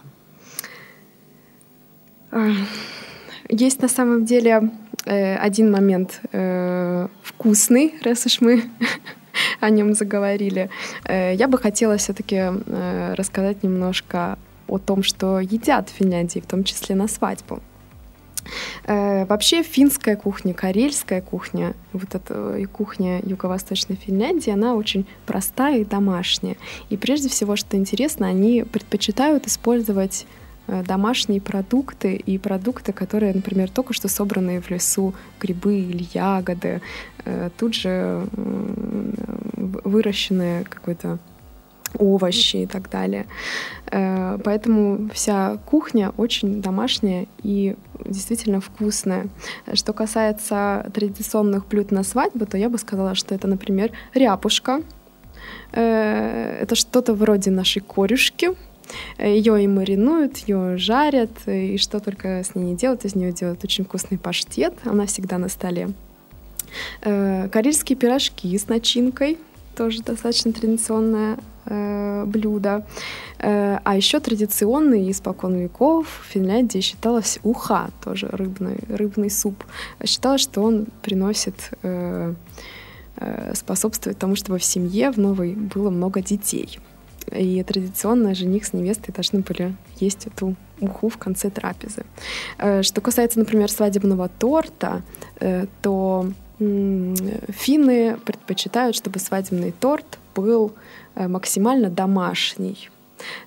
Есть 3.49 3.81
на 3.81 3.87
самом 3.87 4.25
деле 4.25 4.71
э, 5.05 5.35
один 5.35 5.71
момент 5.71 6.21
э, 6.31 7.07
вкусный, 7.23 7.95
раз 8.03 8.25
уж 8.25 8.41
мы 8.41 8.63
о 9.59 9.69
нем 9.69 9.93
заговорили. 9.93 10.69
Э, 11.05 11.33
я 11.35 11.47
бы 11.47 11.57
хотела 11.57 11.97
все-таки 11.97 12.35
э, 12.37 13.13
рассказать 13.15 13.63
немножко 13.63 14.37
о 14.67 14.77
том, 14.77 15.03
что 15.03 15.39
едят 15.39 15.89
в 15.89 15.93
Финляндии, 15.93 16.39
в 16.39 16.45
том 16.45 16.63
числе 16.63 16.95
на 16.95 17.07
свадьбу. 17.07 17.59
Э, 18.85 19.25
вообще 19.25 19.63
финская 19.63 20.15
кухня, 20.15 20.53
карельская 20.53 21.21
кухня, 21.21 21.73
вот 21.93 22.15
эта 22.15 22.57
и 22.57 22.65
кухня 22.65 23.21
юго-восточной 23.23 23.95
Финляндии, 23.95 24.51
она 24.51 24.75
очень 24.75 25.05
простая 25.25 25.79
и 25.79 25.85
домашняя. 25.85 26.55
И 26.89 26.97
прежде 26.97 27.29
всего, 27.29 27.55
что 27.55 27.77
интересно, 27.77 28.27
они 28.27 28.63
предпочитают 28.63 29.47
использовать 29.47 30.25
домашние 30.85 31.41
продукты 31.41 32.15
и 32.15 32.37
продукты, 32.37 32.93
которые, 32.93 33.33
например, 33.33 33.69
только 33.69 33.93
что 33.93 34.07
собранные 34.07 34.61
в 34.61 34.69
лесу, 34.69 35.13
грибы 35.39 35.79
или 35.79 36.07
ягоды, 36.13 36.81
э, 37.25 37.49
тут 37.57 37.73
же 37.73 38.27
выращенные 39.83 40.63
какой-то 40.65 41.17
овощи 41.97 42.57
и 42.57 42.65
так 42.67 42.89
далее. 42.89 43.25
Э, 43.91 44.37
поэтому 44.43 45.09
вся 45.13 45.57
кухня 45.65 46.11
очень 46.17 46.61
домашняя 46.61 47.25
и 47.43 47.75
действительно 48.05 48.59
вкусная. 48.61 49.27
Что 49.73 49.93
касается 49.93 50.89
традиционных 50.93 51.67
блюд 51.67 51.91
на 51.91 52.03
свадьбу, 52.03 52.45
то 52.45 52.57
я 52.57 52.69
бы 52.69 52.77
сказала, 52.77 53.15
что 53.15 53.33
это, 53.35 53.47
например, 53.47 53.91
ряпушка. 54.13 54.81
Это 55.71 56.73
что-то 56.73 57.13
вроде 57.13 57.51
нашей 57.51 57.81
корюшки, 57.81 58.49
ее 59.17 59.63
и 59.63 59.67
маринуют, 59.67 60.37
ее 60.37 60.77
жарят, 60.77 61.31
и 61.45 61.77
что 61.77 61.99
только 61.99 62.43
с 62.43 62.55
ней 62.55 62.63
не 62.63 62.75
делают. 62.75 63.05
Из 63.05 63.15
нее 63.15 63.31
делают 63.31 63.63
очень 63.63 63.85
вкусный 63.85 64.17
паштет, 64.17 64.73
она 64.85 65.05
всегда 65.05 65.37
на 65.37 65.49
столе. 65.49 65.89
Э, 67.01 67.49
карельские 67.49 67.97
пирожки 67.97 68.57
с 68.57 68.67
начинкой, 68.67 69.37
тоже 69.75 70.01
достаточно 70.01 70.51
традиционное 70.51 71.37
э, 71.65 72.25
блюдо. 72.25 72.85
Э, 73.39 73.79
а 73.83 73.95
еще 73.95 74.19
традиционный 74.19 75.09
испокон 75.11 75.55
веков 75.55 76.07
в 76.07 76.31
Финляндии 76.31 76.79
считалось 76.79 77.39
уха, 77.43 77.89
тоже 78.03 78.27
рыбный, 78.31 78.77
рыбный 78.89 79.29
суп. 79.29 79.63
Считалось, 80.03 80.41
что 80.41 80.61
он 80.61 80.87
приносит 81.01 81.55
способствует 83.53 84.17
тому, 84.17 84.37
чтобы 84.37 84.59
в 84.59 84.63
семье 84.63 85.11
в 85.11 85.17
новой 85.17 85.53
было 85.53 85.89
много 85.89 86.21
детей. 86.21 86.79
И 87.31 87.63
традиционно 87.63 88.35
жених 88.35 88.65
с 88.65 88.73
невестой 88.73 89.13
должны 89.13 89.39
были 89.39 89.75
есть 89.99 90.27
эту 90.27 90.55
уху 90.79 91.09
в 91.09 91.17
конце 91.17 91.49
трапезы. 91.49 92.03
Э, 92.57 92.83
что 92.83 93.01
касается, 93.01 93.39
например, 93.39 93.69
свадебного 93.69 94.29
торта, 94.29 95.01
э, 95.39 95.65
то 95.81 96.31
финны 96.59 98.17
предпочитают, 98.25 98.95
чтобы 98.95 99.19
свадебный 99.19 99.71
торт 99.71 100.19
был 100.35 100.73
э, 101.15 101.27
максимально 101.27 101.89
домашний. 101.89 102.89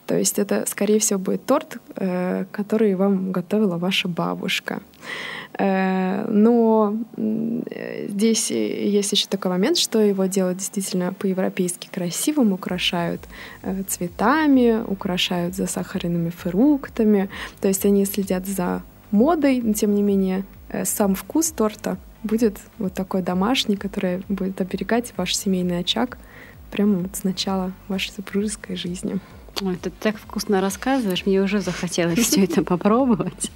То 0.07 0.17
есть 0.17 0.39
это, 0.39 0.65
скорее 0.67 0.99
всего, 0.99 1.19
будет 1.19 1.45
торт, 1.47 1.79
который 2.51 2.95
вам 2.95 3.33
готовила 3.33 3.77
ваша 3.77 4.09
бабушка. 4.09 4.81
Э, 5.59 6.25
но 6.29 6.97
здесь 7.17 8.51
есть 8.51 9.13
еще 9.13 9.27
такой 9.29 9.51
момент, 9.51 9.77
что 9.77 10.01
его 10.01 10.25
делают 10.27 10.59
действительно 10.59 11.13
по-европейски 11.13 11.89
красивым, 11.93 12.53
украшают 12.53 13.21
э, 13.63 13.83
цветами, 13.87 14.83
украшают 14.87 15.55
засахаренными 15.55 16.31
фруктами. 16.31 17.29
То 17.61 17.69
есть 17.69 17.85
они 17.85 18.05
следят 18.07 18.47
за 18.47 18.83
модой, 19.11 19.61
но 19.63 19.73
тем 19.75 19.95
не 19.95 20.03
менее 20.03 20.45
э, 20.69 20.85
сам 20.85 21.15
вкус 21.15 21.51
торта 21.51 21.99
будет 22.23 22.59
вот 22.79 22.95
такой 22.95 23.21
домашний, 23.23 23.77
который 23.77 24.23
будет 24.29 24.61
оберегать 24.61 25.13
ваш 25.17 25.37
семейный 25.37 25.81
очаг 25.81 26.19
прямо 26.71 27.01
вот 27.01 27.17
с 27.17 27.25
начала 27.25 27.73
вашей 27.89 28.13
супружеской 28.13 28.77
жизни. 28.77 29.21
Ой, 29.65 29.77
ты 29.77 29.91
так 29.91 30.17
вкусно 30.17 30.61
рассказываешь, 30.61 31.25
мне 31.25 31.41
уже 31.41 31.61
захотелось 31.61 32.19
все 32.19 32.45
это 32.45 32.65
попробовать. 32.65 33.51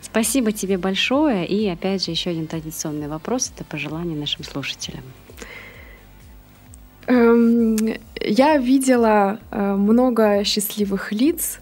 Спасибо 0.00 0.50
тебе 0.50 0.76
большое. 0.76 1.46
И 1.46 1.68
опять 1.68 2.04
же, 2.04 2.10
еще 2.10 2.30
один 2.30 2.46
традиционный 2.46 3.08
вопрос 3.08 3.52
это 3.54 3.64
пожелание 3.64 4.18
нашим 4.18 4.42
слушателям. 4.44 5.04
Эм, 7.06 7.76
я 8.20 8.56
видела 8.56 9.38
э, 9.50 9.74
много 9.74 10.42
счастливых 10.44 11.12
лиц, 11.12 11.60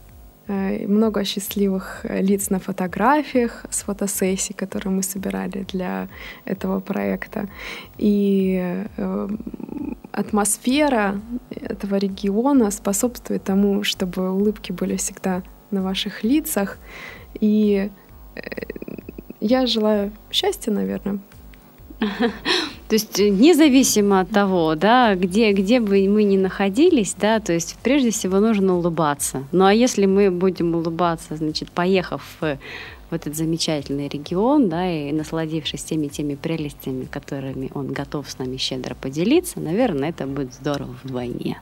э, 0.49 0.87
много 0.87 1.25
счастливых 1.25 2.07
лиц 2.09 2.49
на 2.51 2.59
фотографиях 2.59 3.67
с 3.71 3.83
фотосессий, 3.83 4.55
которые 4.55 4.95
мы 4.95 5.03
собирали 5.03 5.67
для 5.73 6.09
этого 6.47 6.81
проекта. 6.81 7.49
И 7.99 8.87
эм, 8.97 9.96
атмосфера 10.17 11.21
этого 11.51 11.97
региона 11.97 12.71
способствует 12.71 13.45
тому, 13.45 13.85
чтобы 13.85 14.33
улыбки 14.33 14.73
были 14.73 14.97
всегда 14.97 15.43
на 15.71 15.83
ваших 15.83 16.25
лицах. 16.25 16.79
И 17.39 17.91
э, 18.35 18.41
я 19.41 19.67
желаю 19.67 20.13
счастья, 20.31 20.73
наверное. 20.73 21.19
То 21.99 22.95
есть 22.95 23.21
э, 23.21 23.29
независимо 23.29 24.21
от 24.21 24.31
того, 24.31 24.75
да, 24.75 25.15
где, 25.15 25.53
где 25.53 25.81
бы 25.81 26.09
мы 26.09 26.25
ни 26.25 26.39
находились, 26.39 27.15
да, 27.21 27.39
то 27.41 27.53
есть 27.53 27.77
прежде 27.83 28.11
всего 28.11 28.41
нужно 28.41 28.75
улыбаться. 28.77 29.45
Ну 29.53 29.67
а 29.67 29.75
если 29.75 30.07
мы 30.07 30.31
будем 30.31 30.75
улыбаться, 30.75 31.37
значит, 31.37 31.71
поехав 31.71 32.23
в 33.11 33.15
этот 33.15 33.37
замечательный 33.37 34.09
регион, 34.09 34.69
да, 34.69 34.91
и 34.91 35.13
насладившись 35.13 35.85
теми 35.85 36.09
теми 36.09 36.35
прелестями, 36.35 37.05
которыми 37.05 37.71
он 37.75 37.93
готов 37.93 38.31
с 38.31 38.39
нами 38.39 38.57
щедро 38.57 38.95
поделиться, 38.95 39.61
наверное, 39.61 40.11
это 40.11 40.27
будет 40.27 40.55
здорово 40.55 40.97
вдвойне. 41.05 41.61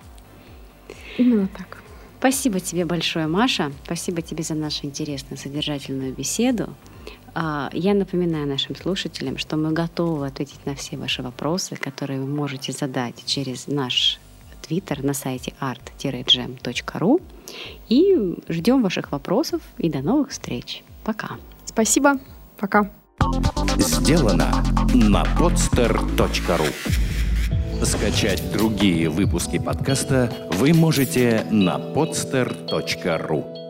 Именно 1.18 1.48
так. 1.48 1.82
Спасибо 2.18 2.58
тебе 2.58 2.86
большое, 2.86 3.26
Маша. 3.26 3.70
Спасибо 3.84 4.22
тебе 4.22 4.42
за 4.42 4.54
нашу 4.54 4.86
интересную 4.86 5.38
содержательную 5.38 6.14
беседу. 6.14 6.74
А, 7.34 7.68
я 7.72 7.92
напоминаю 7.94 8.46
нашим 8.46 8.76
слушателям, 8.76 9.36
что 9.38 9.56
мы 9.56 9.72
готовы 9.72 10.26
ответить 10.26 10.64
на 10.64 10.74
все 10.74 10.96
ваши 10.96 11.22
вопросы, 11.22 11.76
которые 11.76 12.20
вы 12.20 12.26
можете 12.26 12.72
задать 12.72 13.24
через 13.26 13.66
наш 13.66 14.18
твиттер 14.62 15.02
на 15.02 15.12
сайте 15.12 15.52
art-gem.ru 15.60 17.22
и 17.88 18.36
ждем 18.48 18.82
ваших 18.82 19.12
вопросов 19.12 19.60
и 19.76 19.90
до 19.90 20.00
новых 20.00 20.30
встреч. 20.30 20.82
Пока. 21.04 21.30
Спасибо. 21.64 22.18
Пока. 22.58 22.90
Сделано 23.78 24.50
на 24.94 25.22
podster.ru 25.38 26.72
Скачать 27.84 28.52
другие 28.52 29.08
выпуски 29.10 29.58
подкаста 29.58 30.32
вы 30.52 30.72
можете 30.72 31.46
на 31.50 31.76
podster.ru 31.76 33.63